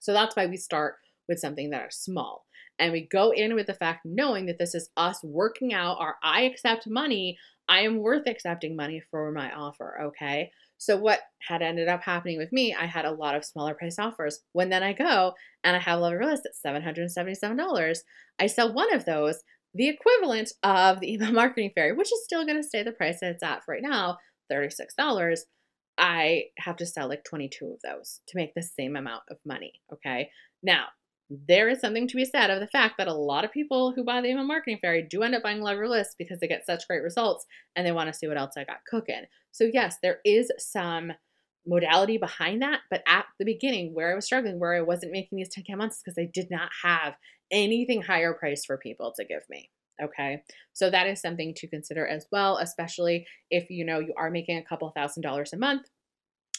So, 0.00 0.12
that's 0.12 0.36
why 0.36 0.46
we 0.46 0.56
start 0.56 0.96
with 1.28 1.40
something 1.40 1.70
that 1.70 1.88
is 1.88 1.96
small. 1.96 2.46
And 2.78 2.92
we 2.92 3.06
go 3.06 3.32
in 3.32 3.54
with 3.54 3.66
the 3.66 3.74
fact 3.74 4.00
knowing 4.04 4.46
that 4.46 4.58
this 4.58 4.74
is 4.74 4.90
us 4.96 5.22
working 5.22 5.72
out 5.74 5.98
our 6.00 6.16
I 6.22 6.42
accept 6.42 6.88
money. 6.88 7.38
I 7.68 7.80
am 7.80 7.98
worth 7.98 8.26
accepting 8.26 8.76
money 8.76 9.02
for 9.10 9.30
my 9.32 9.52
offer. 9.52 10.00
Okay. 10.02 10.50
So 10.78 10.96
what 10.96 11.20
had 11.48 11.62
ended 11.62 11.88
up 11.88 12.02
happening 12.02 12.38
with 12.38 12.52
me, 12.52 12.74
I 12.74 12.86
had 12.86 13.04
a 13.04 13.12
lot 13.12 13.36
of 13.36 13.44
smaller 13.44 13.74
price 13.74 14.00
offers. 14.00 14.40
When 14.52 14.68
then 14.68 14.82
I 14.82 14.92
go 14.92 15.34
and 15.62 15.76
I 15.76 15.78
have 15.78 16.00
a 16.00 16.02
list 16.02 16.44
at 16.44 16.74
$777, 16.84 17.98
I 18.40 18.46
sell 18.48 18.72
one 18.72 18.92
of 18.92 19.04
those, 19.04 19.42
the 19.74 19.88
equivalent 19.88 20.50
of 20.64 20.98
the 20.98 21.12
email 21.12 21.32
marketing 21.32 21.70
fairy, 21.74 21.92
which 21.92 22.12
is 22.12 22.24
still 22.24 22.44
going 22.44 22.60
to 22.60 22.66
stay 22.66 22.82
the 22.82 22.92
price 22.92 23.20
that 23.20 23.30
it's 23.30 23.44
at 23.44 23.62
right 23.68 23.82
now, 23.82 24.18
$36. 24.50 25.38
I 25.98 26.44
have 26.58 26.76
to 26.78 26.86
sell 26.86 27.08
like 27.08 27.22
22 27.24 27.64
of 27.64 27.78
those 27.84 28.20
to 28.26 28.36
make 28.36 28.54
the 28.54 28.62
same 28.62 28.96
amount 28.96 29.22
of 29.30 29.36
money. 29.44 29.74
Okay. 29.92 30.30
Now, 30.64 30.86
there 31.48 31.68
is 31.68 31.80
something 31.80 32.08
to 32.08 32.16
be 32.16 32.24
said 32.24 32.50
of 32.50 32.60
the 32.60 32.66
fact 32.66 32.94
that 32.98 33.08
a 33.08 33.14
lot 33.14 33.44
of 33.44 33.52
people 33.52 33.92
who 33.92 34.04
buy 34.04 34.20
the 34.20 34.28
email 34.28 34.44
marketing 34.44 34.78
fairy 34.80 35.06
do 35.08 35.22
end 35.22 35.34
up 35.34 35.42
buying 35.42 35.60
Love 35.60 35.76
Your 35.76 35.88
List 35.88 36.16
because 36.18 36.40
they 36.40 36.48
get 36.48 36.66
such 36.66 36.86
great 36.88 37.02
results 37.02 37.46
and 37.76 37.86
they 37.86 37.92
want 37.92 38.08
to 38.08 38.14
see 38.14 38.26
what 38.26 38.36
else 38.36 38.54
I 38.56 38.64
got 38.64 38.84
cooking. 38.88 39.22
So, 39.52 39.68
yes, 39.72 39.96
there 40.02 40.18
is 40.24 40.50
some 40.58 41.12
modality 41.66 42.18
behind 42.18 42.62
that, 42.62 42.80
but 42.90 43.02
at 43.06 43.26
the 43.38 43.44
beginning 43.44 43.94
where 43.94 44.10
I 44.10 44.14
was 44.14 44.24
struggling, 44.24 44.58
where 44.58 44.74
I 44.74 44.80
wasn't 44.82 45.12
making 45.12 45.38
these 45.38 45.50
10K 45.50 45.76
months 45.76 46.02
because 46.02 46.18
I 46.18 46.28
did 46.32 46.48
not 46.50 46.70
have 46.82 47.14
anything 47.50 48.02
higher 48.02 48.34
priced 48.34 48.66
for 48.66 48.78
people 48.78 49.12
to 49.16 49.24
give 49.24 49.42
me. 49.48 49.70
Okay. 50.02 50.42
So 50.72 50.90
that 50.90 51.06
is 51.06 51.20
something 51.20 51.54
to 51.56 51.68
consider 51.68 52.06
as 52.06 52.26
well, 52.32 52.58
especially 52.58 53.26
if 53.50 53.70
you 53.70 53.84
know 53.84 54.00
you 54.00 54.14
are 54.16 54.30
making 54.30 54.58
a 54.58 54.64
couple 54.64 54.90
thousand 54.90 55.22
dollars 55.22 55.52
a 55.52 55.58
month. 55.58 55.86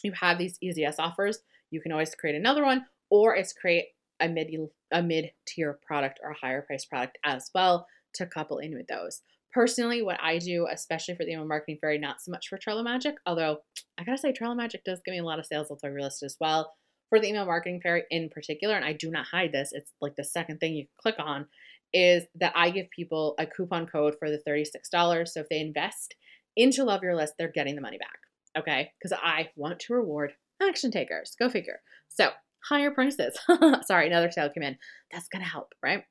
You 0.02 0.12
have 0.20 0.38
these 0.38 0.58
EZS 0.64 0.96
offers. 0.98 1.38
You 1.70 1.80
can 1.80 1.92
always 1.92 2.14
create 2.14 2.36
another 2.36 2.64
one, 2.64 2.86
or 3.10 3.34
it's 3.34 3.52
create 3.52 3.86
a 4.20 4.28
mid 4.28 4.50
a 4.92 5.02
mid 5.02 5.30
tier 5.46 5.78
product 5.86 6.20
or 6.22 6.30
a 6.30 6.38
higher 6.38 6.62
price 6.62 6.84
product 6.84 7.18
as 7.24 7.50
well 7.54 7.86
to 8.14 8.26
couple 8.26 8.58
in 8.58 8.74
with 8.74 8.86
those. 8.86 9.22
Personally, 9.52 10.02
what 10.02 10.18
I 10.20 10.38
do, 10.38 10.66
especially 10.70 11.14
for 11.14 11.24
the 11.24 11.32
email 11.32 11.46
marketing 11.46 11.78
fairy, 11.80 11.98
not 11.98 12.20
so 12.20 12.32
much 12.32 12.48
for 12.48 12.58
Trello 12.58 12.82
Magic, 12.82 13.14
although 13.24 13.58
I 13.98 14.04
gotta 14.04 14.18
say 14.18 14.32
Trello 14.32 14.56
Magic 14.56 14.82
does 14.84 15.00
give 15.04 15.12
me 15.12 15.20
a 15.20 15.24
lot 15.24 15.38
of 15.38 15.46
sales 15.46 15.68
with 15.70 15.82
list 15.84 16.22
as 16.22 16.36
well. 16.40 16.72
For 17.08 17.20
the 17.20 17.28
email 17.28 17.46
marketing 17.46 17.80
fairy 17.80 18.04
in 18.10 18.30
particular, 18.30 18.74
and 18.74 18.84
I 18.84 18.92
do 18.94 19.10
not 19.10 19.26
hide 19.26 19.52
this, 19.52 19.70
it's 19.72 19.92
like 20.00 20.16
the 20.16 20.24
second 20.24 20.58
thing 20.58 20.74
you 20.74 20.86
click 21.00 21.16
on, 21.18 21.46
is 21.92 22.24
that 22.34 22.52
I 22.56 22.70
give 22.70 22.90
people 22.90 23.36
a 23.38 23.46
coupon 23.46 23.86
code 23.86 24.16
for 24.18 24.28
the 24.28 24.42
$36. 24.46 25.28
So 25.28 25.40
if 25.40 25.48
they 25.48 25.60
invest 25.60 26.16
into 26.56 26.82
Love 26.82 27.04
Your 27.04 27.14
List, 27.14 27.34
they're 27.38 27.48
getting 27.48 27.76
the 27.76 27.80
money 27.80 27.98
back. 27.98 28.18
Okay? 28.58 28.90
Because 29.00 29.16
I 29.22 29.50
want 29.54 29.78
to 29.80 29.94
reward 29.94 30.32
action 30.60 30.90
takers. 30.90 31.36
Go 31.38 31.48
figure. 31.48 31.80
So 32.08 32.30
higher 32.68 32.90
prices. 32.90 33.38
Sorry, 33.86 34.06
another 34.06 34.30
sale 34.30 34.50
came 34.50 34.62
in. 34.62 34.76
That's 35.12 35.28
going 35.28 35.44
to 35.44 35.50
help, 35.50 35.74
right? 35.82 36.04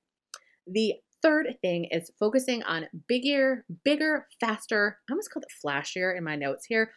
The 0.68 0.96
third 1.22 1.48
thing 1.62 1.88
is 1.92 2.12
focusing 2.20 2.64
on 2.64 2.88
bigger, 3.08 3.66
bigger, 3.84 4.28
faster, 4.40 5.00
I 5.10 5.14
almost 5.14 5.32
called 5.32 5.46
it 5.46 5.66
flashier 5.66 6.16
in 6.18 6.24
my 6.24 6.36
notes 6.36 6.66
here, 6.68 6.92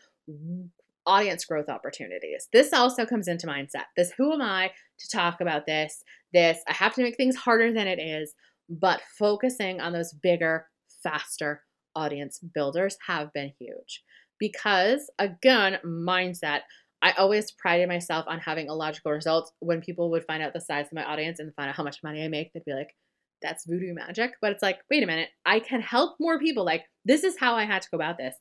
audience 1.07 1.45
growth 1.45 1.69
opportunities. 1.69 2.49
This 2.53 2.73
also 2.73 3.07
comes 3.07 3.29
into 3.29 3.47
mindset. 3.47 3.85
This 3.97 4.13
who 4.19 4.33
am 4.33 4.43
I 4.43 4.73
to 4.99 5.09
talk 5.09 5.41
about 5.41 5.67
this? 5.67 6.03
This 6.33 6.59
I 6.69 6.73
have 6.73 6.95
to 6.95 7.03
make 7.03 7.17
things 7.17 7.37
harder 7.37 7.73
than 7.73 7.87
it 7.87 8.01
is, 8.01 8.35
but 8.69 9.01
focusing 9.19 9.81
on 9.81 9.93
those 9.93 10.13
bigger, 10.13 10.67
faster 11.03 11.63
audience 11.95 12.41
builders 12.41 12.97
have 13.07 13.33
been 13.33 13.53
huge. 13.59 14.03
Because 14.39 15.11
again, 15.19 15.79
mindset, 15.85 16.61
I 17.03 17.13
always 17.13 17.53
prided 17.53 17.89
myself 17.89 18.25
on 18.29 18.41
having 18.41 18.69
a 18.69 18.75
logical 18.75 19.13
result. 19.13 19.53
When 19.61 19.81
people 19.81 20.11
would 20.11 20.25
find 20.25 20.43
out 20.43 20.53
the 20.53 20.61
size 20.61 20.87
of 20.87 20.93
my 20.95 21.05
audience 21.05 21.39
and 21.39 21.55
find 21.55 21.69
out 21.69 21.77
how 21.77 21.85
much 21.85 22.03
money 22.03 22.25
I 22.25 22.29
make, 22.29 22.53
they'd 22.53 22.65
be 22.65 22.75
like, 22.75 22.95
that's 23.43 23.67
voodoo 23.67 23.95
magic. 23.95 24.33
But 24.41 24.53
it's 24.53 24.63
like, 24.63 24.79
wait 24.91 25.03
a 25.03 25.07
minute, 25.07 25.29
I 25.45 25.61
can 25.61 25.81
help 25.81 26.17
more 26.19 26.39
people. 26.39 26.65
Like, 26.65 26.85
this 27.05 27.23
is 27.23 27.37
how 27.39 27.55
I 27.55 27.65
had 27.65 27.83
to 27.83 27.89
go 27.91 27.97
about 27.97 28.19
this. 28.19 28.35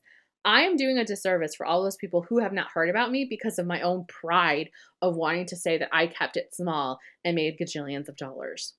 I 0.44 0.62
am 0.62 0.76
doing 0.76 0.96
a 0.96 1.04
disservice 1.04 1.56
for 1.56 1.66
all 1.66 1.82
those 1.82 1.96
people 1.96 2.24
who 2.28 2.38
have 2.38 2.52
not 2.52 2.70
heard 2.72 2.88
about 2.88 3.10
me 3.10 3.26
because 3.28 3.58
of 3.58 3.66
my 3.66 3.80
own 3.82 4.04
pride 4.08 4.70
of 5.02 5.16
wanting 5.16 5.46
to 5.46 5.56
say 5.56 5.76
that 5.76 5.88
I 5.92 6.06
kept 6.06 6.36
it 6.36 6.54
small 6.54 7.00
and 7.24 7.34
made 7.34 7.58
gajillions 7.60 8.08
of 8.08 8.16
dollars. 8.16 8.74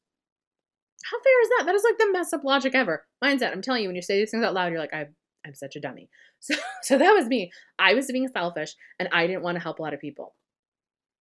How 1.03 1.17
fair 1.21 1.41
is 1.41 1.49
that? 1.49 1.65
That 1.65 1.75
is 1.75 1.83
like 1.83 1.97
the 1.97 2.11
mess 2.11 2.33
up 2.33 2.43
logic 2.43 2.73
ever. 2.73 3.05
Mindset. 3.23 3.51
I'm 3.51 3.61
telling 3.61 3.83
you, 3.83 3.89
when 3.89 3.97
you 3.97 4.01
say 4.01 4.17
these 4.17 4.31
things 4.31 4.45
out 4.45 4.53
loud, 4.53 4.71
you're 4.71 4.79
like, 4.79 4.93
I, 4.93 5.07
I'm 5.47 5.55
such 5.55 5.75
a 5.75 5.79
dummy. 5.79 6.09
So, 6.39 6.53
so 6.83 6.97
that 6.99 7.13
was 7.13 7.25
me. 7.25 7.51
I 7.79 7.95
was 7.95 8.11
being 8.11 8.27
selfish 8.27 8.75
and 8.99 9.09
I 9.11 9.25
didn't 9.25 9.41
want 9.41 9.55
to 9.55 9.63
help 9.63 9.79
a 9.79 9.81
lot 9.81 9.95
of 9.95 9.99
people. 9.99 10.35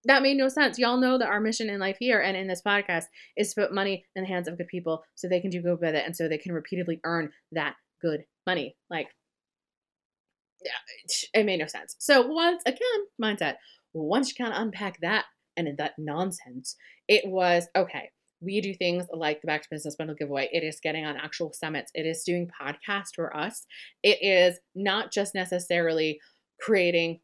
That 0.05 0.21
made 0.21 0.37
no 0.37 0.47
sense. 0.47 0.77
Y'all 0.77 0.99
know 0.99 1.17
that 1.17 1.27
our 1.27 1.39
mission 1.39 1.69
in 1.69 1.79
life 1.79 1.97
here 1.99 2.21
and 2.21 2.37
in 2.37 2.47
this 2.47 2.61
podcast 2.65 3.05
is 3.35 3.53
to 3.53 3.61
put 3.61 3.73
money 3.73 4.05
in 4.15 4.23
the 4.23 4.27
hands 4.27 4.47
of 4.47 4.57
good 4.57 4.67
people 4.67 5.03
so 5.15 5.27
they 5.27 5.41
can 5.41 5.49
do 5.49 5.61
good 5.61 5.79
with 5.81 5.95
it 5.95 6.05
and 6.05 6.15
so 6.15 6.27
they 6.27 6.37
can 6.37 6.53
repeatedly 6.53 6.99
earn 7.03 7.31
that 7.51 7.75
good 8.01 8.25
money. 8.45 8.75
Like, 8.89 9.07
yeah, 10.63 11.31
it 11.33 11.45
made 11.45 11.59
no 11.59 11.67
sense. 11.67 11.95
So 11.99 12.27
once 12.27 12.61
again, 12.65 12.79
mindset. 13.21 13.55
Once 13.93 14.29
you 14.29 14.35
kind 14.35 14.53
of 14.53 14.61
unpack 14.61 14.99
that 15.01 15.25
and 15.55 15.75
that 15.77 15.93
nonsense, 15.97 16.75
it 17.07 17.23
was 17.25 17.67
okay. 17.75 18.11
We 18.41 18.61
do 18.61 18.73
things 18.73 19.05
like 19.11 19.41
the 19.41 19.47
Back 19.47 19.63
to 19.63 19.67
Business 19.71 19.95
Bundle 19.95 20.15
giveaway. 20.15 20.49
It 20.51 20.63
is 20.63 20.79
getting 20.81 21.05
on 21.05 21.17
actual 21.17 21.53
summits. 21.53 21.91
It 21.93 22.05
is 22.05 22.23
doing 22.23 22.49
podcasts 22.61 23.15
for 23.15 23.35
us. 23.35 23.65
It 24.03 24.19
is 24.21 24.59
not 24.75 25.11
just 25.11 25.33
necessarily 25.33 26.19
creating 26.61 27.19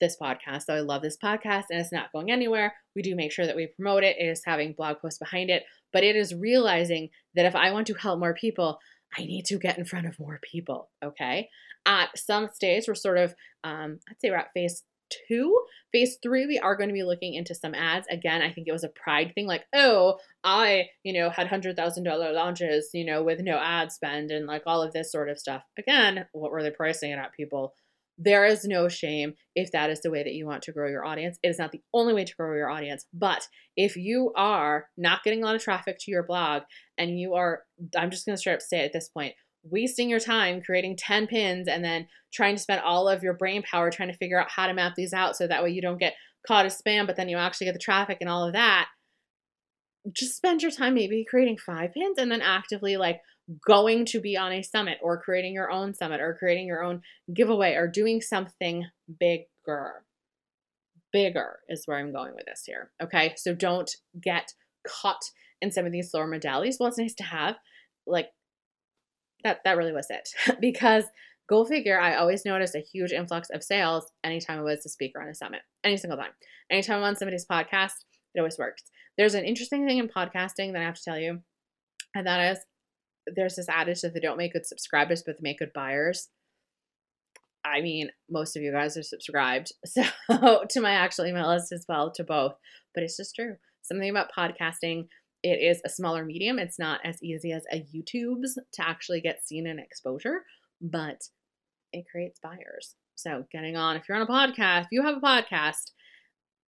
this 0.00 0.16
podcast. 0.20 0.64
So 0.66 0.74
I 0.74 0.80
love 0.80 1.02
this 1.02 1.18
podcast 1.22 1.64
and 1.70 1.80
it's 1.80 1.92
not 1.92 2.12
going 2.12 2.30
anywhere. 2.30 2.74
We 2.94 3.02
do 3.02 3.16
make 3.16 3.32
sure 3.32 3.46
that 3.46 3.56
we 3.56 3.66
promote 3.66 4.04
it. 4.04 4.16
It 4.18 4.26
is 4.26 4.42
having 4.44 4.74
blog 4.74 4.98
posts 5.00 5.18
behind 5.18 5.50
it, 5.50 5.64
but 5.92 6.04
it 6.04 6.16
is 6.16 6.34
realizing 6.34 7.08
that 7.34 7.46
if 7.46 7.56
I 7.56 7.72
want 7.72 7.86
to 7.88 7.94
help 7.94 8.18
more 8.18 8.34
people, 8.34 8.78
I 9.16 9.22
need 9.22 9.44
to 9.46 9.58
get 9.58 9.78
in 9.78 9.84
front 9.84 10.06
of 10.06 10.18
more 10.18 10.40
people. 10.42 10.90
Okay. 11.04 11.48
At 11.86 12.16
some 12.16 12.48
stage, 12.52 12.84
we're 12.86 12.94
sort 12.94 13.18
of, 13.18 13.34
um, 13.64 13.98
I'd 14.08 14.20
say 14.20 14.30
we're 14.30 14.36
at 14.36 14.52
phase 14.54 14.82
two. 15.28 15.56
Phase 15.92 16.18
three, 16.22 16.46
we 16.46 16.58
are 16.58 16.76
going 16.76 16.88
to 16.88 16.94
be 16.94 17.02
looking 17.02 17.34
into 17.34 17.54
some 17.54 17.74
ads. 17.74 18.06
Again, 18.10 18.42
I 18.42 18.52
think 18.52 18.68
it 18.68 18.72
was 18.72 18.84
a 18.84 18.90
pride 18.90 19.32
thing 19.34 19.46
like, 19.46 19.64
oh, 19.74 20.18
I, 20.44 20.86
you 21.02 21.12
know, 21.12 21.30
had 21.30 21.48
$100,000 21.48 22.34
launches, 22.34 22.90
you 22.92 23.04
know, 23.04 23.22
with 23.22 23.40
no 23.40 23.58
ad 23.58 23.92
spend 23.92 24.30
and 24.30 24.46
like 24.46 24.62
all 24.66 24.82
of 24.82 24.92
this 24.92 25.10
sort 25.10 25.28
of 25.28 25.38
stuff. 25.38 25.62
Again, 25.78 26.26
what 26.32 26.50
were 26.50 26.62
they 26.62 26.70
pricing 26.70 27.10
it 27.10 27.18
at, 27.18 27.32
people? 27.32 27.72
There 28.20 28.44
is 28.44 28.64
no 28.64 28.88
shame 28.88 29.34
if 29.54 29.70
that 29.70 29.90
is 29.90 30.02
the 30.02 30.10
way 30.10 30.24
that 30.24 30.34
you 30.34 30.44
want 30.44 30.62
to 30.64 30.72
grow 30.72 30.88
your 30.88 31.04
audience. 31.04 31.38
It 31.42 31.48
is 31.48 31.58
not 31.58 31.70
the 31.70 31.82
only 31.94 32.14
way 32.14 32.24
to 32.24 32.34
grow 32.34 32.54
your 32.56 32.68
audience. 32.68 33.06
But 33.14 33.46
if 33.76 33.96
you 33.96 34.32
are 34.36 34.88
not 34.96 35.22
getting 35.22 35.42
a 35.42 35.46
lot 35.46 35.54
of 35.54 35.62
traffic 35.62 35.98
to 36.00 36.10
your 36.10 36.24
blog 36.24 36.62
and 36.98 37.18
you 37.18 37.34
are, 37.34 37.62
I'm 37.96 38.10
just 38.10 38.26
going 38.26 38.34
to 38.34 38.40
straight 38.40 38.54
up 38.54 38.62
say 38.62 38.84
at 38.84 38.92
this 38.92 39.08
point, 39.08 39.34
wasting 39.70 40.08
your 40.08 40.20
time 40.20 40.60
creating 40.60 40.96
10 40.96 41.26
pins 41.26 41.68
and 41.68 41.84
then 41.84 42.06
trying 42.32 42.54
to 42.54 42.62
spend 42.62 42.80
all 42.82 43.08
of 43.08 43.22
your 43.22 43.34
brain 43.34 43.62
power 43.62 43.90
trying 43.90 44.10
to 44.10 44.16
figure 44.16 44.40
out 44.40 44.50
how 44.50 44.66
to 44.66 44.74
map 44.74 44.94
these 44.96 45.12
out 45.12 45.36
so 45.36 45.46
that 45.46 45.62
way 45.62 45.70
you 45.70 45.82
don't 45.82 45.98
get 45.98 46.14
caught 46.46 46.66
as 46.66 46.80
spam, 46.80 47.06
but 47.06 47.16
then 47.16 47.28
you 47.28 47.36
actually 47.36 47.66
get 47.66 47.72
the 47.72 47.78
traffic 47.78 48.18
and 48.20 48.28
all 48.28 48.46
of 48.46 48.52
that. 48.52 48.88
Just 50.12 50.36
spend 50.36 50.62
your 50.62 50.70
time 50.70 50.94
maybe 50.94 51.24
creating 51.28 51.58
five 51.58 51.92
pins 51.92 52.18
and 52.18 52.30
then 52.30 52.40
actively 52.40 52.96
like 52.96 53.20
going 53.66 54.04
to 54.06 54.20
be 54.20 54.36
on 54.36 54.52
a 54.52 54.62
summit 54.62 54.98
or 55.02 55.20
creating 55.20 55.52
your 55.52 55.70
own 55.70 55.94
summit 55.94 56.20
or 56.20 56.36
creating 56.38 56.66
your 56.66 56.82
own 56.82 57.02
giveaway 57.34 57.74
or 57.74 57.88
doing 57.88 58.20
something 58.20 58.84
bigger. 59.18 60.04
Bigger 61.12 61.58
is 61.68 61.82
where 61.86 61.98
I'm 61.98 62.12
going 62.12 62.34
with 62.34 62.46
this 62.46 62.62
here. 62.66 62.90
Okay. 63.02 63.34
So 63.36 63.54
don't 63.54 63.90
get 64.20 64.52
caught 64.86 65.22
in 65.60 65.72
some 65.72 65.86
of 65.86 65.92
these 65.92 66.10
slower 66.10 66.30
modalities. 66.30 66.76
Well, 66.78 66.88
it's 66.88 66.98
nice 66.98 67.14
to 67.14 67.24
have. 67.24 67.56
Like 68.06 68.28
that 69.44 69.60
that 69.64 69.76
really 69.76 69.92
was 69.92 70.08
it. 70.10 70.28
because 70.60 71.04
go 71.48 71.64
figure, 71.64 72.00
I 72.00 72.16
always 72.16 72.44
noticed 72.44 72.74
a 72.74 72.80
huge 72.80 73.12
influx 73.12 73.48
of 73.50 73.62
sales 73.62 74.10
anytime 74.24 74.58
I 74.58 74.62
was 74.62 74.84
a 74.84 74.88
speaker 74.88 75.20
on 75.20 75.28
a 75.28 75.34
summit. 75.34 75.60
Any 75.84 75.96
single 75.96 76.18
time. 76.18 76.32
Anytime 76.70 76.98
I'm 76.98 77.04
on 77.04 77.16
somebody's 77.16 77.46
podcast, 77.50 78.04
it 78.34 78.40
always 78.40 78.58
works. 78.58 78.82
There's 79.16 79.34
an 79.34 79.44
interesting 79.44 79.86
thing 79.86 79.98
in 79.98 80.08
podcasting 80.08 80.72
that 80.72 80.82
I 80.82 80.84
have 80.84 80.94
to 80.94 81.04
tell 81.04 81.18
you, 81.18 81.40
and 82.14 82.26
that 82.26 82.52
is 82.52 82.58
there's 83.34 83.56
this 83.56 83.68
adage 83.68 84.00
that 84.02 84.14
they 84.14 84.20
don't 84.20 84.38
make 84.38 84.52
good 84.52 84.66
subscribers, 84.66 85.22
but 85.24 85.36
they 85.36 85.42
make 85.42 85.58
good 85.58 85.72
buyers. 85.74 86.28
I 87.64 87.80
mean, 87.80 88.10
most 88.30 88.56
of 88.56 88.62
you 88.62 88.72
guys 88.72 88.96
are 88.96 89.02
subscribed. 89.02 89.72
So 90.30 90.64
to 90.68 90.80
my 90.80 90.92
actual 90.92 91.26
email 91.26 91.48
list 91.48 91.72
as 91.72 91.84
well, 91.88 92.12
to 92.12 92.24
both. 92.24 92.54
But 92.94 93.02
it's 93.02 93.16
just 93.16 93.34
true. 93.34 93.56
Something 93.82 94.10
about 94.10 94.30
podcasting, 94.36 95.08
it 95.42 95.60
is 95.62 95.80
a 95.84 95.88
smaller 95.88 96.24
medium. 96.24 96.58
It's 96.58 96.78
not 96.78 97.00
as 97.04 97.22
easy 97.22 97.52
as 97.52 97.64
a 97.72 97.86
YouTube's 97.94 98.58
to 98.72 98.88
actually 98.88 99.20
get 99.20 99.46
seen 99.46 99.66
and 99.66 99.78
exposure, 99.78 100.44
but 100.80 101.22
it 101.92 102.06
creates 102.10 102.40
buyers. 102.42 102.96
So 103.14 103.44
getting 103.52 103.76
on, 103.76 103.96
if 103.96 104.08
you're 104.08 104.18
on 104.18 104.22
a 104.22 104.26
podcast, 104.26 104.82
if 104.82 104.88
you 104.92 105.02
have 105.02 105.16
a 105.16 105.20
podcast, 105.20 105.92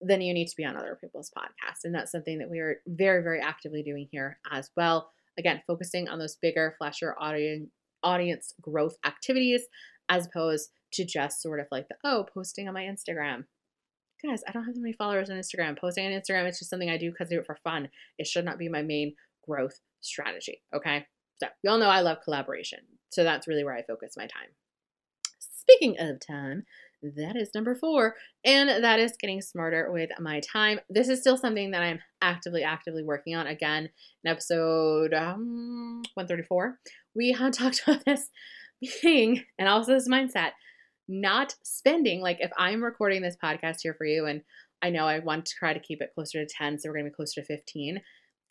then 0.01 0.21
you 0.21 0.33
need 0.33 0.47
to 0.47 0.55
be 0.55 0.65
on 0.65 0.77
other 0.77 0.97
people's 0.99 1.31
podcasts. 1.37 1.83
And 1.83 1.93
that's 1.93 2.11
something 2.11 2.39
that 2.39 2.49
we 2.49 2.59
are 2.59 2.77
very, 2.87 3.21
very 3.21 3.41
actively 3.41 3.83
doing 3.83 4.07
here 4.11 4.39
as 4.51 4.69
well. 4.77 5.11
Again, 5.37 5.61
focusing 5.67 6.07
on 6.07 6.19
those 6.19 6.37
bigger, 6.41 6.75
flashier 6.81 7.13
audience 7.19 7.69
audience 8.01 8.53
growth 8.61 8.95
activities 9.05 9.63
as 10.07 10.25
opposed 10.25 10.69
to 10.93 11.05
just 11.05 11.41
sort 11.41 11.59
of 11.59 11.67
like 11.69 11.85
the 11.89 11.95
oh, 12.05 12.25
posting 12.33 12.67
on 12.67 12.73
my 12.73 12.83
Instagram. 12.83 13.43
Guys, 14.25 14.41
I 14.47 14.51
don't 14.51 14.65
have 14.65 14.75
that 14.75 14.81
many 14.81 14.93
followers 14.93 15.29
on 15.29 15.37
Instagram. 15.37 15.79
Posting 15.79 16.05
on 16.05 16.11
Instagram 16.11 16.47
is 16.47 16.59
just 16.59 16.69
something 16.69 16.89
I 16.89 16.97
do 16.97 17.11
because 17.11 17.27
I 17.27 17.35
do 17.35 17.39
it 17.39 17.45
for 17.45 17.57
fun. 17.63 17.89
It 18.17 18.27
should 18.27 18.45
not 18.45 18.57
be 18.57 18.67
my 18.67 18.81
main 18.81 19.15
growth 19.47 19.79
strategy. 20.01 20.61
Okay. 20.75 21.05
So 21.37 21.47
you 21.63 21.71
all 21.71 21.77
know 21.77 21.87
I 21.87 22.01
love 22.01 22.17
collaboration. 22.23 22.79
So 23.09 23.23
that's 23.23 23.47
really 23.47 23.63
where 23.63 23.75
I 23.75 23.83
focus 23.83 24.15
my 24.17 24.27
time. 24.27 24.49
Speaking 25.39 25.95
of 25.99 26.19
time, 26.19 26.63
that 27.01 27.37
is 27.37 27.51
number 27.55 27.75
four, 27.75 28.15
and 28.43 28.83
that 28.83 28.99
is 28.99 29.13
getting 29.19 29.41
smarter 29.41 29.89
with 29.91 30.09
my 30.19 30.41
time. 30.41 30.79
This 30.89 31.07
is 31.07 31.21
still 31.21 31.37
something 31.37 31.71
that 31.71 31.81
I'm 31.81 31.99
actively, 32.21 32.63
actively 32.63 33.03
working 33.03 33.35
on. 33.35 33.47
Again, 33.47 33.89
in 34.23 34.31
episode 34.31 35.13
um, 35.13 36.01
134, 36.15 36.77
we 37.15 37.31
had 37.31 37.53
talked 37.53 37.83
about 37.83 38.03
this 38.05 38.29
being, 39.01 39.43
and 39.57 39.69
also 39.69 39.93
this 39.93 40.09
mindset, 40.09 40.51
not 41.09 41.55
spending. 41.63 42.21
Like 42.21 42.37
if 42.39 42.51
I'm 42.57 42.81
recording 42.81 43.21
this 43.21 43.35
podcast 43.43 43.79
here 43.83 43.93
for 43.93 44.05
you, 44.05 44.27
and 44.27 44.41
I 44.81 44.89
know 44.89 45.05
I 45.05 45.19
want 45.19 45.45
to 45.47 45.55
try 45.55 45.73
to 45.73 45.79
keep 45.79 46.01
it 46.01 46.11
closer 46.15 46.45
to 46.45 46.53
10, 46.53 46.79
so 46.79 46.87
we're 46.87 46.93
going 46.93 47.05
to 47.05 47.11
be 47.11 47.15
closer 47.15 47.41
to 47.41 47.47
15 47.47 47.99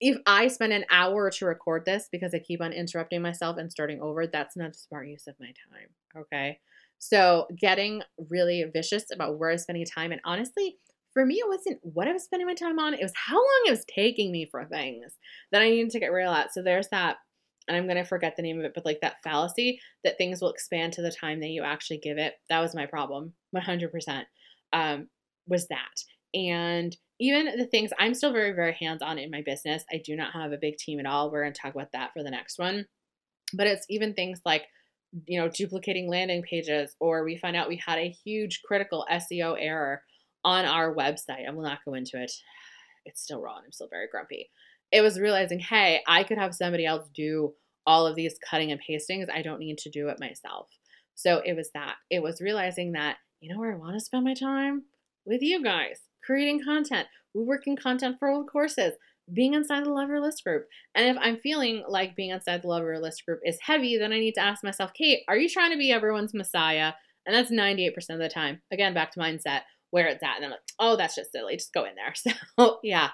if 0.00 0.18
I 0.26 0.48
spend 0.48 0.72
an 0.72 0.84
hour 0.90 1.30
to 1.30 1.46
record 1.46 1.84
this 1.84 2.08
because 2.10 2.32
I 2.34 2.38
keep 2.38 2.60
on 2.60 2.72
interrupting 2.72 3.22
myself 3.22 3.56
and 3.58 3.70
starting 3.70 4.00
over, 4.00 4.26
that's 4.26 4.56
not 4.56 4.70
a 4.70 4.74
smart 4.74 5.08
use 5.08 5.26
of 5.26 5.34
my 5.40 5.46
time. 5.46 5.88
Okay. 6.16 6.60
So 6.98 7.46
getting 7.56 8.02
really 8.30 8.64
vicious 8.72 9.06
about 9.12 9.38
where 9.38 9.50
I 9.50 9.54
was 9.54 9.62
spending 9.62 9.84
time. 9.84 10.12
And 10.12 10.20
honestly, 10.24 10.76
for 11.12 11.26
me, 11.26 11.36
it 11.36 11.48
wasn't 11.48 11.80
what 11.82 12.06
I 12.06 12.12
was 12.12 12.22
spending 12.22 12.46
my 12.46 12.54
time 12.54 12.78
on. 12.78 12.94
It 12.94 13.02
was 13.02 13.12
how 13.14 13.36
long 13.36 13.62
it 13.66 13.70
was 13.70 13.84
taking 13.92 14.30
me 14.30 14.46
for 14.50 14.64
things 14.64 15.16
that 15.50 15.62
I 15.62 15.70
needed 15.70 15.90
to 15.90 16.00
get 16.00 16.12
real 16.12 16.30
at. 16.30 16.52
So 16.54 16.62
there's 16.62 16.88
that, 16.88 17.16
and 17.68 17.76
I'm 17.76 17.84
going 17.86 17.96
to 17.96 18.04
forget 18.04 18.34
the 18.36 18.42
name 18.42 18.58
of 18.58 18.64
it, 18.64 18.72
but 18.74 18.84
like 18.84 19.00
that 19.02 19.22
fallacy 19.22 19.80
that 20.04 20.18
things 20.18 20.40
will 20.40 20.50
expand 20.50 20.94
to 20.94 21.02
the 21.02 21.12
time 21.12 21.40
that 21.40 21.48
you 21.48 21.62
actually 21.62 21.98
give 21.98 22.18
it. 22.18 22.34
That 22.48 22.60
was 22.60 22.74
my 22.74 22.86
problem, 22.86 23.34
100%. 23.54 24.22
Um, 24.72 25.08
was 25.46 25.68
that. 25.68 26.04
And 26.34 26.96
even 27.20 27.56
the 27.56 27.66
things 27.66 27.90
I'm 27.98 28.14
still 28.14 28.32
very, 28.32 28.52
very 28.52 28.74
hands 28.74 29.02
on 29.02 29.18
in 29.18 29.30
my 29.30 29.42
business. 29.44 29.84
I 29.90 30.00
do 30.04 30.14
not 30.14 30.32
have 30.32 30.52
a 30.52 30.58
big 30.60 30.76
team 30.76 31.00
at 31.00 31.06
all. 31.06 31.30
We're 31.30 31.42
going 31.42 31.54
to 31.54 31.60
talk 31.60 31.74
about 31.74 31.92
that 31.92 32.10
for 32.12 32.22
the 32.22 32.30
next 32.30 32.58
one. 32.58 32.86
But 33.54 33.66
it's 33.66 33.86
even 33.88 34.14
things 34.14 34.40
like 34.44 34.66
you 35.26 35.40
know, 35.40 35.48
duplicating 35.48 36.08
landing 36.08 36.42
pages, 36.42 36.94
or 37.00 37.24
we 37.24 37.36
find 37.36 37.56
out 37.56 37.68
we 37.68 37.80
had 37.84 37.98
a 37.98 38.14
huge 38.24 38.62
critical 38.64 39.06
SEO 39.10 39.56
error 39.58 40.02
on 40.44 40.64
our 40.64 40.94
website. 40.94 41.46
I 41.46 41.52
will 41.52 41.62
not 41.62 41.84
go 41.84 41.94
into 41.94 42.20
it. 42.20 42.32
It's 43.04 43.22
still 43.22 43.40
raw. 43.40 43.56
I'm 43.56 43.72
still 43.72 43.88
very 43.88 44.06
grumpy. 44.10 44.50
It 44.92 45.02
was 45.02 45.20
realizing, 45.20 45.58
hey, 45.58 46.00
I 46.06 46.24
could 46.24 46.38
have 46.38 46.54
somebody 46.54 46.86
else 46.86 47.08
do 47.14 47.52
all 47.86 48.06
of 48.06 48.16
these 48.16 48.38
cutting 48.48 48.72
and 48.72 48.80
pastings. 48.80 49.28
I 49.32 49.42
don't 49.42 49.60
need 49.60 49.78
to 49.78 49.90
do 49.90 50.08
it 50.08 50.20
myself. 50.20 50.68
So 51.14 51.42
it 51.44 51.54
was 51.54 51.70
that. 51.74 51.96
It 52.10 52.22
was 52.22 52.40
realizing 52.40 52.92
that, 52.92 53.16
you 53.40 53.52
know 53.52 53.58
where 53.58 53.72
I 53.72 53.76
want 53.76 53.94
to 53.94 54.04
spend 54.04 54.24
my 54.24 54.34
time? 54.34 54.84
With 55.24 55.42
you 55.42 55.62
guys, 55.62 56.00
creating 56.24 56.62
content. 56.64 57.08
We 57.34 57.44
work 57.44 57.66
in 57.66 57.76
content 57.76 58.16
for 58.18 58.28
old 58.28 58.50
courses 58.50 58.94
being 59.32 59.54
inside 59.54 59.84
the 59.84 59.90
Love 59.90 60.08
Your 60.08 60.20
List 60.20 60.44
group. 60.44 60.66
And 60.94 61.08
if 61.08 61.16
I'm 61.20 61.38
feeling 61.38 61.84
like 61.88 62.16
being 62.16 62.30
inside 62.30 62.62
the 62.62 62.68
Love 62.68 62.82
Your 62.82 63.00
List 63.00 63.24
group 63.26 63.40
is 63.44 63.58
heavy, 63.60 63.98
then 63.98 64.12
I 64.12 64.18
need 64.18 64.34
to 64.34 64.42
ask 64.42 64.64
myself, 64.64 64.92
Kate, 64.94 65.20
are 65.28 65.36
you 65.36 65.48
trying 65.48 65.70
to 65.72 65.78
be 65.78 65.92
everyone's 65.92 66.34
messiah? 66.34 66.92
And 67.26 67.34
that's 67.34 67.50
98% 67.50 67.90
of 68.10 68.18
the 68.18 68.28
time. 68.28 68.62
Again, 68.72 68.94
back 68.94 69.12
to 69.12 69.20
mindset, 69.20 69.62
where 69.90 70.06
it's 70.06 70.22
at. 70.22 70.36
And 70.36 70.46
I'm 70.46 70.50
like, 70.52 70.60
oh, 70.78 70.96
that's 70.96 71.14
just 71.14 71.32
silly. 71.32 71.56
Just 71.56 71.74
go 71.74 71.84
in 71.84 71.94
there. 71.94 72.14
So, 72.58 72.78
yeah, 72.82 73.10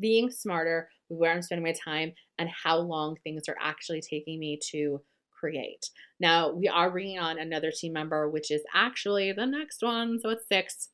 being 0.00 0.30
smarter 0.30 0.88
with 1.08 1.18
where 1.18 1.32
I'm 1.32 1.42
spending 1.42 1.64
my 1.64 1.74
time 1.84 2.12
and 2.38 2.48
how 2.64 2.78
long 2.78 3.16
things 3.22 3.42
are 3.48 3.56
actually 3.60 4.00
taking 4.00 4.38
me 4.38 4.58
to 4.70 5.00
create. 5.38 5.90
Now, 6.20 6.52
we 6.52 6.68
are 6.68 6.90
bringing 6.90 7.18
on 7.18 7.38
another 7.38 7.70
team 7.70 7.92
member, 7.92 8.28
which 8.28 8.50
is 8.50 8.62
actually 8.74 9.32
the 9.32 9.46
next 9.46 9.82
one. 9.82 10.18
So 10.20 10.30
it's 10.30 10.48
six. 10.48 10.88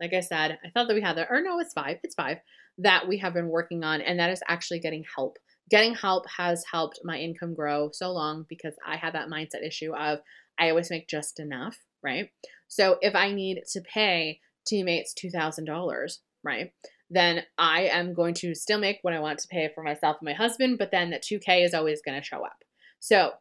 Like 0.00 0.12
I 0.12 0.20
said, 0.20 0.58
I 0.64 0.70
thought 0.70 0.88
that 0.88 0.94
we 0.94 1.00
had 1.00 1.16
that, 1.16 1.28
or 1.30 1.40
no, 1.42 1.58
it's 1.58 1.72
five. 1.72 1.96
It's 2.02 2.14
five 2.14 2.38
that 2.78 3.08
we 3.08 3.18
have 3.18 3.32
been 3.32 3.48
working 3.48 3.84
on, 3.84 4.00
and 4.00 4.18
that 4.18 4.30
is 4.30 4.42
actually 4.48 4.80
getting 4.80 5.04
help. 5.16 5.38
Getting 5.70 5.94
help 5.94 6.24
has 6.36 6.64
helped 6.70 7.00
my 7.02 7.18
income 7.18 7.54
grow 7.54 7.90
so 7.92 8.12
long 8.12 8.44
because 8.48 8.74
I 8.86 8.96
had 8.96 9.14
that 9.14 9.28
mindset 9.28 9.66
issue 9.66 9.94
of 9.94 10.20
I 10.58 10.70
always 10.70 10.90
make 10.90 11.08
just 11.08 11.40
enough, 11.40 11.78
right? 12.02 12.28
So 12.68 12.98
if 13.00 13.14
I 13.14 13.32
need 13.32 13.62
to 13.72 13.80
pay 13.80 14.40
teammates 14.66 15.14
$2,000, 15.14 16.18
right? 16.46 16.72
Then 17.10 17.42
I 17.58 17.82
am 17.82 18.14
going 18.14 18.34
to 18.34 18.54
still 18.54 18.78
make 18.78 18.98
what 19.02 19.14
I 19.14 19.20
want 19.20 19.38
to 19.40 19.48
pay 19.48 19.70
for 19.74 19.82
myself 19.82 20.16
and 20.20 20.26
my 20.26 20.32
husband, 20.32 20.78
but 20.78 20.90
then 20.90 21.10
that 21.10 21.22
2K 21.22 21.64
is 21.64 21.74
always 21.74 22.00
going 22.02 22.18
to 22.18 22.26
show 22.26 22.44
up. 22.44 22.56
So 23.00 23.32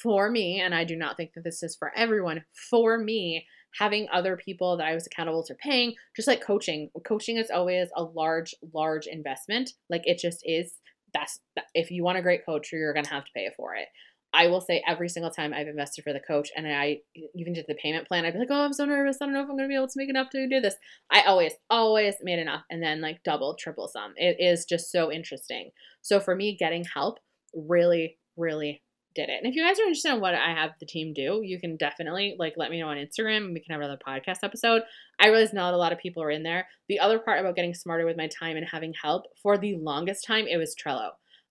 for 0.00 0.30
me, 0.30 0.60
and 0.60 0.74
I 0.74 0.84
do 0.84 0.96
not 0.96 1.16
think 1.16 1.32
that 1.34 1.44
this 1.44 1.62
is 1.62 1.76
for 1.76 1.92
everyone, 1.96 2.44
for 2.70 2.98
me, 2.98 3.46
having 3.78 4.08
other 4.12 4.36
people 4.36 4.76
that 4.76 4.86
I 4.86 4.94
was 4.94 5.06
accountable 5.06 5.44
to 5.44 5.54
paying, 5.54 5.94
just 6.16 6.28
like 6.28 6.42
coaching. 6.42 6.90
Coaching 7.06 7.36
is 7.36 7.50
always 7.50 7.88
a 7.96 8.02
large, 8.02 8.54
large 8.74 9.06
investment. 9.06 9.70
Like 9.88 10.02
it 10.04 10.18
just 10.18 10.42
is. 10.44 10.74
That's 11.12 11.40
if 11.74 11.90
you 11.90 12.04
want 12.04 12.18
a 12.18 12.22
great 12.22 12.46
coach, 12.46 12.70
you're 12.72 12.94
gonna 12.94 13.08
have 13.08 13.24
to 13.24 13.30
pay 13.34 13.50
for 13.56 13.74
it. 13.74 13.88
I 14.32 14.46
will 14.46 14.60
say 14.60 14.82
every 14.86 15.08
single 15.08 15.30
time 15.30 15.52
I've 15.52 15.66
invested 15.66 16.04
for 16.04 16.12
the 16.12 16.20
coach 16.20 16.50
and 16.56 16.66
I 16.66 16.98
even 17.34 17.52
did 17.52 17.64
the 17.66 17.74
payment 17.74 18.06
plan, 18.06 18.24
I'd 18.24 18.32
be 18.32 18.38
like, 18.38 18.48
oh, 18.50 18.64
I'm 18.64 18.72
so 18.72 18.84
nervous. 18.84 19.18
I 19.20 19.24
don't 19.24 19.34
know 19.34 19.40
if 19.40 19.48
I'm 19.48 19.56
going 19.56 19.64
to 19.64 19.68
be 19.68 19.74
able 19.74 19.88
to 19.88 19.98
make 19.98 20.08
enough 20.08 20.30
to 20.30 20.48
do 20.48 20.60
this. 20.60 20.76
I 21.10 21.22
always, 21.22 21.52
always 21.68 22.14
made 22.22 22.38
enough 22.38 22.62
and 22.70 22.82
then 22.82 23.00
like 23.00 23.22
double, 23.24 23.56
triple 23.58 23.88
some. 23.88 24.12
It 24.16 24.36
is 24.38 24.64
just 24.64 24.92
so 24.92 25.10
interesting. 25.10 25.70
So 26.02 26.20
for 26.20 26.36
me, 26.36 26.56
getting 26.56 26.84
help 26.84 27.18
really, 27.54 28.18
really 28.36 28.82
did 29.14 29.28
it. 29.28 29.38
And 29.42 29.46
if 29.46 29.56
you 29.56 29.64
guys 29.64 29.78
are 29.80 29.82
interested 29.82 30.14
in 30.14 30.20
what 30.20 30.34
I 30.34 30.54
have 30.54 30.70
the 30.78 30.86
team 30.86 31.12
do, 31.12 31.40
you 31.42 31.58
can 31.58 31.76
definitely 31.76 32.36
like 32.38 32.54
let 32.56 32.70
me 32.70 32.80
know 32.80 32.88
on 32.88 32.96
Instagram 32.96 33.52
we 33.52 33.60
can 33.60 33.72
have 33.72 33.80
another 33.80 33.98
podcast 34.06 34.44
episode. 34.44 34.82
I 35.20 35.28
realize 35.28 35.52
not 35.52 35.74
a 35.74 35.76
lot 35.76 35.92
of 35.92 35.98
people 35.98 36.22
are 36.22 36.30
in 36.30 36.44
there. 36.44 36.68
The 36.88 37.00
other 37.00 37.18
part 37.18 37.40
about 37.40 37.56
getting 37.56 37.74
smarter 37.74 38.06
with 38.06 38.16
my 38.16 38.28
time 38.28 38.56
and 38.56 38.66
having 38.70 38.94
help, 39.02 39.24
for 39.42 39.58
the 39.58 39.76
longest 39.76 40.24
time, 40.24 40.46
it 40.46 40.56
was 40.56 40.76
Trello. 40.76 41.10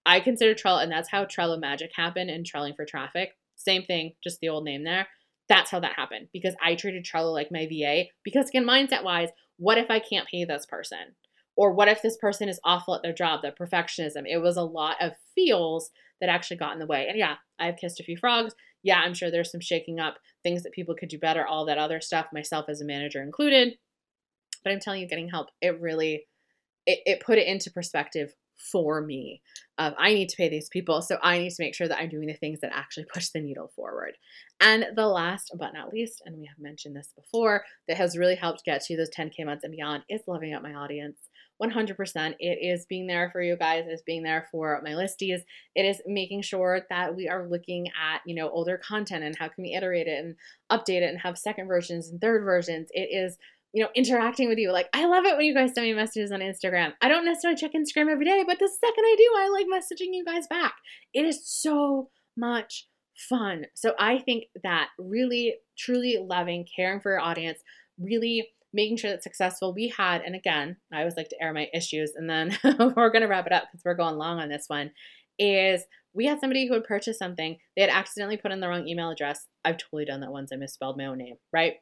I 0.09 0.21
consider 0.21 0.55
Trello, 0.55 0.81
and 0.81 0.91
that's 0.91 1.11
how 1.11 1.25
Trello 1.25 1.59
Magic 1.59 1.91
happened 1.95 2.31
and 2.31 2.43
Trelling 2.43 2.73
for 2.73 2.83
Traffic. 2.83 3.37
Same 3.55 3.83
thing, 3.83 4.13
just 4.23 4.39
the 4.39 4.49
old 4.49 4.63
name 4.63 4.83
there. 4.83 5.07
That's 5.47 5.69
how 5.69 5.79
that 5.81 5.93
happened 5.97 6.29
because 6.33 6.55
I 6.63 6.73
treated 6.73 7.05
Trello 7.05 7.31
like 7.31 7.51
my 7.51 7.67
VA. 7.67 8.05
Because 8.23 8.49
again, 8.49 8.65
mindset 8.65 9.03
wise, 9.03 9.29
what 9.57 9.77
if 9.77 9.91
I 9.91 9.99
can't 9.99 10.27
pay 10.27 10.45
this 10.45 10.65
person? 10.65 11.15
Or 11.55 11.73
what 11.73 11.89
if 11.89 12.01
this 12.01 12.17
person 12.17 12.49
is 12.49 12.59
awful 12.63 12.95
at 12.95 13.03
their 13.03 13.13
job, 13.13 13.41
the 13.43 13.51
perfectionism? 13.51 14.23
It 14.25 14.39
was 14.39 14.57
a 14.57 14.63
lot 14.63 14.95
of 14.99 15.13
feels 15.35 15.91
that 16.21 16.29
actually 16.29 16.57
got 16.57 16.73
in 16.73 16.79
the 16.79 16.87
way. 16.87 17.05
And 17.07 17.17
yeah, 17.17 17.35
I've 17.59 17.77
kissed 17.77 17.99
a 17.99 18.03
few 18.03 18.17
frogs. 18.17 18.55
Yeah, 18.81 18.99
I'm 18.99 19.13
sure 19.13 19.29
there's 19.29 19.51
some 19.51 19.61
shaking 19.61 19.99
up, 19.99 20.17
things 20.41 20.63
that 20.63 20.73
people 20.73 20.95
could 20.95 21.09
do 21.09 21.19
better, 21.19 21.45
all 21.45 21.65
that 21.65 21.77
other 21.77 22.01
stuff, 22.01 22.27
myself 22.33 22.65
as 22.67 22.81
a 22.81 22.85
manager 22.85 23.21
included. 23.21 23.75
But 24.63 24.73
I'm 24.73 24.79
telling 24.79 25.01
you, 25.01 25.07
getting 25.07 25.29
help, 25.29 25.49
it 25.61 25.79
really 25.79 26.25
it, 26.87 26.99
it 27.05 27.19
put 27.23 27.37
it 27.37 27.45
into 27.45 27.69
perspective 27.69 28.33
for 28.59 29.01
me. 29.01 29.41
Um, 29.77 29.93
I 29.97 30.13
need 30.13 30.29
to 30.29 30.37
pay 30.37 30.49
these 30.49 30.69
people, 30.69 31.01
so 31.01 31.17
I 31.23 31.39
need 31.39 31.51
to 31.51 31.63
make 31.63 31.73
sure 31.73 31.87
that 31.87 31.97
I'm 31.97 32.09
doing 32.09 32.27
the 32.27 32.33
things 32.33 32.59
that 32.61 32.71
actually 32.73 33.05
push 33.13 33.29
the 33.29 33.41
needle 33.41 33.71
forward. 33.75 34.17
And 34.59 34.87
the 34.95 35.07
last 35.07 35.51
but 35.57 35.73
not 35.73 35.93
least, 35.93 36.21
and 36.25 36.37
we 36.37 36.45
have 36.47 36.59
mentioned 36.59 36.95
this 36.95 37.13
before, 37.15 37.63
that 37.87 37.97
has 37.97 38.17
really 38.17 38.35
helped 38.35 38.65
get 38.65 38.83
to 38.83 38.97
those 38.97 39.09
10K 39.09 39.45
months 39.45 39.63
and 39.63 39.71
beyond 39.71 40.03
is 40.09 40.21
loving 40.27 40.53
up 40.53 40.63
my 40.63 40.73
audience. 40.73 41.17
100%. 41.61 42.35
It 42.39 42.59
is 42.61 42.85
being 42.85 43.07
there 43.07 43.29
for 43.31 43.41
you 43.41 43.57
guys. 43.57 43.85
It 43.85 43.91
is 43.91 44.01
being 44.01 44.23
there 44.23 44.47
for 44.49 44.81
my 44.83 44.91
listies. 44.91 45.41
It 45.75 45.83
is 45.83 46.01
making 46.05 46.43
sure 46.43 46.81
that 46.89 47.15
we 47.15 47.27
are 47.27 47.49
looking 47.49 47.87
at, 47.87 48.21
you 48.25 48.33
know, 48.33 48.49
older 48.49 48.77
content 48.77 49.23
and 49.23 49.37
how 49.37 49.49
can 49.49 49.63
we 49.63 49.73
iterate 49.73 50.07
it 50.07 50.23
and 50.23 50.35
update 50.71 51.01
it 51.01 51.09
and 51.09 51.19
have 51.19 51.37
second 51.37 51.67
versions 51.67 52.09
and 52.09 52.21
third 52.21 52.43
versions. 52.43 52.89
It 52.93 53.09
is 53.11 53.37
you 53.73 53.83
know, 53.83 53.89
interacting 53.95 54.49
with 54.49 54.57
you. 54.57 54.71
Like, 54.71 54.89
I 54.93 55.05
love 55.05 55.25
it 55.25 55.37
when 55.37 55.45
you 55.45 55.53
guys 55.53 55.73
send 55.73 55.85
me 55.85 55.93
messages 55.93 56.31
on 56.31 56.39
Instagram. 56.39 56.93
I 57.01 57.07
don't 57.07 57.25
necessarily 57.25 57.59
check 57.59 57.71
Instagram 57.73 58.11
every 58.11 58.25
day, 58.25 58.43
but 58.45 58.57
the 58.59 58.67
second 58.67 59.03
I 59.03 59.15
do, 59.17 59.31
I 59.37 59.49
like 59.49 59.67
messaging 59.67 60.13
you 60.13 60.25
guys 60.25 60.47
back. 60.47 60.73
It 61.13 61.25
is 61.25 61.41
so 61.45 62.09
much 62.35 62.87
fun. 63.15 63.65
So 63.75 63.93
I 63.99 64.19
think 64.19 64.45
that 64.63 64.89
really, 64.97 65.55
truly 65.77 66.17
loving, 66.19 66.65
caring 66.75 66.99
for 66.99 67.11
your 67.11 67.19
audience, 67.19 67.59
really 67.99 68.49
making 68.73 68.97
sure 68.97 69.11
that's 69.11 69.23
successful. 69.23 69.73
We 69.73 69.93
had, 69.95 70.21
and 70.21 70.35
again, 70.35 70.77
I 70.93 70.99
always 70.99 71.17
like 71.17 71.29
to 71.29 71.41
air 71.41 71.53
my 71.53 71.67
issues, 71.73 72.13
and 72.15 72.29
then 72.29 72.57
we're 72.63 73.09
going 73.09 73.21
to 73.21 73.27
wrap 73.27 73.47
it 73.47 73.53
up 73.53 73.65
because 73.71 73.83
we're 73.85 73.95
going 73.95 74.17
long 74.17 74.39
on 74.39 74.49
this 74.49 74.65
one. 74.67 74.91
Is 75.37 75.83
we 76.13 76.25
had 76.25 76.39
somebody 76.39 76.67
who 76.67 76.73
had 76.73 76.83
purchased 76.83 77.19
something, 77.19 77.57
they 77.75 77.81
had 77.81 77.91
accidentally 77.91 78.37
put 78.37 78.51
in 78.51 78.59
the 78.59 78.67
wrong 78.67 78.87
email 78.87 79.09
address. 79.09 79.47
I've 79.63 79.77
totally 79.77 80.05
done 80.05 80.21
that 80.21 80.31
once. 80.31 80.51
I 80.51 80.57
misspelled 80.57 80.97
my 80.97 81.05
own 81.05 81.19
name, 81.19 81.35
right? 81.53 81.75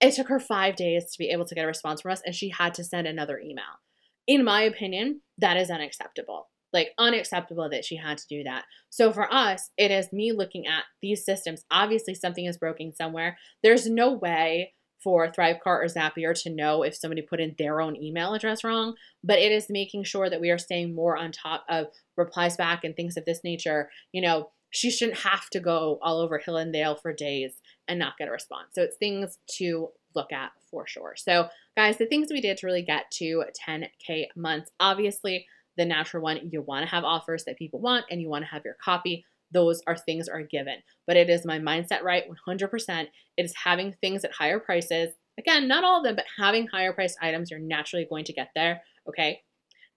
It 0.00 0.14
took 0.14 0.28
her 0.28 0.40
five 0.40 0.76
days 0.76 1.10
to 1.12 1.18
be 1.18 1.30
able 1.30 1.46
to 1.46 1.54
get 1.54 1.64
a 1.64 1.68
response 1.68 2.02
from 2.02 2.12
us, 2.12 2.22
and 2.24 2.34
she 2.34 2.50
had 2.50 2.74
to 2.74 2.84
send 2.84 3.06
another 3.06 3.38
email. 3.38 3.80
In 4.26 4.44
my 4.44 4.62
opinion, 4.62 5.22
that 5.38 5.56
is 5.56 5.70
unacceptable. 5.70 6.48
Like, 6.72 6.90
unacceptable 6.98 7.70
that 7.70 7.84
she 7.84 7.96
had 7.96 8.18
to 8.18 8.26
do 8.28 8.42
that. 8.42 8.64
So, 8.90 9.12
for 9.12 9.32
us, 9.32 9.70
it 9.78 9.90
is 9.90 10.12
me 10.12 10.32
looking 10.32 10.66
at 10.66 10.84
these 11.00 11.24
systems. 11.24 11.64
Obviously, 11.70 12.14
something 12.14 12.44
is 12.44 12.58
broken 12.58 12.92
somewhere. 12.92 13.38
There's 13.62 13.88
no 13.88 14.12
way 14.12 14.74
for 15.02 15.30
Thrivecart 15.30 15.60
or 15.64 15.86
Zapier 15.86 16.34
to 16.42 16.50
know 16.50 16.82
if 16.82 16.96
somebody 16.96 17.22
put 17.22 17.40
in 17.40 17.54
their 17.58 17.80
own 17.80 17.96
email 17.96 18.34
address 18.34 18.64
wrong, 18.64 18.94
but 19.22 19.38
it 19.38 19.52
is 19.52 19.66
making 19.70 20.04
sure 20.04 20.28
that 20.28 20.40
we 20.40 20.50
are 20.50 20.58
staying 20.58 20.94
more 20.94 21.16
on 21.16 21.30
top 21.30 21.64
of 21.68 21.86
replies 22.16 22.56
back 22.56 22.82
and 22.82 22.96
things 22.96 23.16
of 23.16 23.24
this 23.24 23.44
nature. 23.44 23.88
You 24.12 24.22
know, 24.22 24.50
she 24.70 24.90
shouldn't 24.90 25.18
have 25.18 25.48
to 25.50 25.60
go 25.60 25.98
all 26.02 26.20
over 26.20 26.38
Hill 26.38 26.56
and 26.56 26.72
Dale 26.72 26.96
for 26.96 27.12
days 27.12 27.60
and 27.88 27.98
not 27.98 28.18
get 28.18 28.28
a 28.28 28.32
response. 28.32 28.68
So 28.74 28.82
it's 28.82 28.96
things 28.96 29.38
to 29.58 29.88
look 30.14 30.32
at 30.32 30.50
for 30.70 30.86
sure. 30.86 31.14
So, 31.16 31.48
guys, 31.76 31.98
the 31.98 32.06
things 32.06 32.28
we 32.30 32.40
did 32.40 32.56
to 32.58 32.66
really 32.66 32.82
get 32.82 33.10
to 33.12 33.44
10K 33.66 34.26
months 34.34 34.70
obviously, 34.80 35.46
the 35.76 35.84
natural 35.84 36.22
one, 36.22 36.48
you 36.50 36.62
want 36.62 36.84
to 36.84 36.90
have 36.90 37.04
offers 37.04 37.44
that 37.44 37.58
people 37.58 37.80
want 37.80 38.06
and 38.10 38.20
you 38.20 38.28
want 38.28 38.44
to 38.44 38.50
have 38.50 38.64
your 38.64 38.76
copy. 38.82 39.24
Those 39.52 39.82
are 39.86 39.96
things 39.96 40.28
are 40.28 40.42
given. 40.42 40.76
But 41.06 41.16
it 41.16 41.30
is 41.30 41.44
my 41.44 41.58
mindset 41.58 42.02
right 42.02 42.24
100%. 42.48 43.06
It 43.36 43.44
is 43.44 43.54
having 43.62 43.94
things 44.00 44.24
at 44.24 44.32
higher 44.32 44.58
prices. 44.58 45.14
Again, 45.38 45.68
not 45.68 45.84
all 45.84 45.98
of 45.98 46.04
them, 46.04 46.16
but 46.16 46.24
having 46.38 46.66
higher 46.66 46.92
priced 46.92 47.18
items, 47.20 47.50
you're 47.50 47.60
naturally 47.60 48.06
going 48.08 48.24
to 48.24 48.32
get 48.32 48.48
there. 48.54 48.82
Okay. 49.08 49.42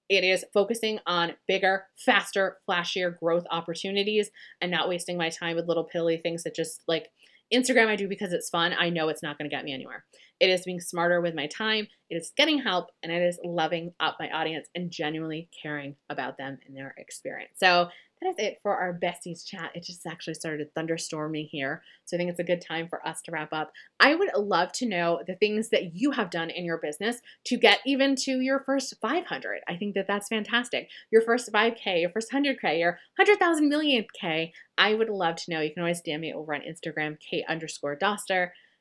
It 0.10 0.24
is 0.24 0.44
focusing 0.54 1.00
on 1.06 1.34
bigger, 1.48 1.86
faster, 1.96 2.58
flashier 2.68 3.18
growth 3.18 3.46
opportunities 3.52 4.32
and 4.60 4.72
not 4.72 4.90
wasting 4.90 5.18
my 5.18 5.30
time 5.30 5.56
with 5.56 5.68
little 5.68 5.84
pilly 5.84 6.18
things 6.18 6.44
that 6.44 6.56
just 6.56 6.82
like 6.88 7.10
Instagram, 7.54 7.88
I 7.88 7.96
do 7.96 8.08
because 8.08 8.34
it's 8.34 8.50
fun. 8.50 8.74
I 8.78 8.90
know 8.90 9.10
it's 9.10 9.24
not 9.24 9.38
going 9.38 9.50
to 9.50 9.56
get 9.56 9.66
me 9.66 9.74
anywhere. 9.74 10.06
It 10.40 10.50
is 10.50 10.64
being 10.64 10.80
smarter 10.80 11.20
with 11.20 11.36
my 11.36 11.48
time, 11.48 11.88
it 12.10 12.16
is 12.16 12.32
getting 12.38 12.62
help, 12.62 12.88
and 13.04 13.12
it 13.12 13.22
is 13.22 13.40
loving 13.44 13.94
up 14.00 14.18
my 14.20 14.30
audience 14.30 14.68
and 14.74 14.90
genuinely 14.90 15.50
caring 15.62 15.96
about 16.10 16.38
them 16.38 16.58
and 16.66 16.78
their 16.78 16.94
experience. 16.98 17.52
So 17.58 17.90
that 18.22 18.30
is 18.30 18.36
it 18.38 18.60
for 18.62 18.76
our 18.76 18.98
besties 18.98 19.46
chat. 19.46 19.72
It 19.74 19.84
just 19.84 20.06
actually 20.06 20.34
started 20.34 20.74
thunderstorming 20.76 21.48
here. 21.50 21.82
So 22.06 22.16
I 22.16 22.18
think 22.18 22.30
it's 22.30 22.40
a 22.40 22.44
good 22.44 22.62
time 22.62 22.88
for 22.90 23.06
us 23.08 23.22
to 23.24 23.32
wrap 23.32 23.54
up. 23.54 23.72
I 24.00 24.16
would 24.16 24.30
love 24.36 24.72
to 24.74 24.88
know 24.88 25.22
the 25.26 25.36
things 25.36 25.70
that 25.70 25.96
you 25.96 26.12
have 26.12 26.30
done 26.30 26.50
in 26.50 26.66
your 26.66 26.78
business 26.78 27.22
to 27.46 27.58
get 27.58 27.80
even 27.86 28.16
to 28.24 28.40
your 28.42 28.62
first 28.66 28.96
500. 29.02 29.62
I 29.68 29.76
think 29.78 29.96
that 29.96 30.08
that's 30.08 30.28
fantastic. 30.28 30.90
Your 31.12 31.22
first 31.22 31.52
5K, 31.52 32.02
your 32.02 32.10
first 32.10 32.32
100K, 32.32 32.80
your 32.80 33.00
100,000 33.18 33.70
millionth 33.70 34.08
K. 34.20 34.54
I 34.78 34.94
would 34.94 35.10
love 35.10 35.36
to 35.38 35.52
know. 35.52 35.62
You 35.62 35.74
can 35.74 35.82
always 35.82 36.02
DM 36.02 36.22
me 36.22 36.34
over 36.34 36.54
on 36.54 36.62
Instagram, 36.62 37.18
Kate 37.20 37.46
underscore 37.48 37.98
Doster 37.98 38.50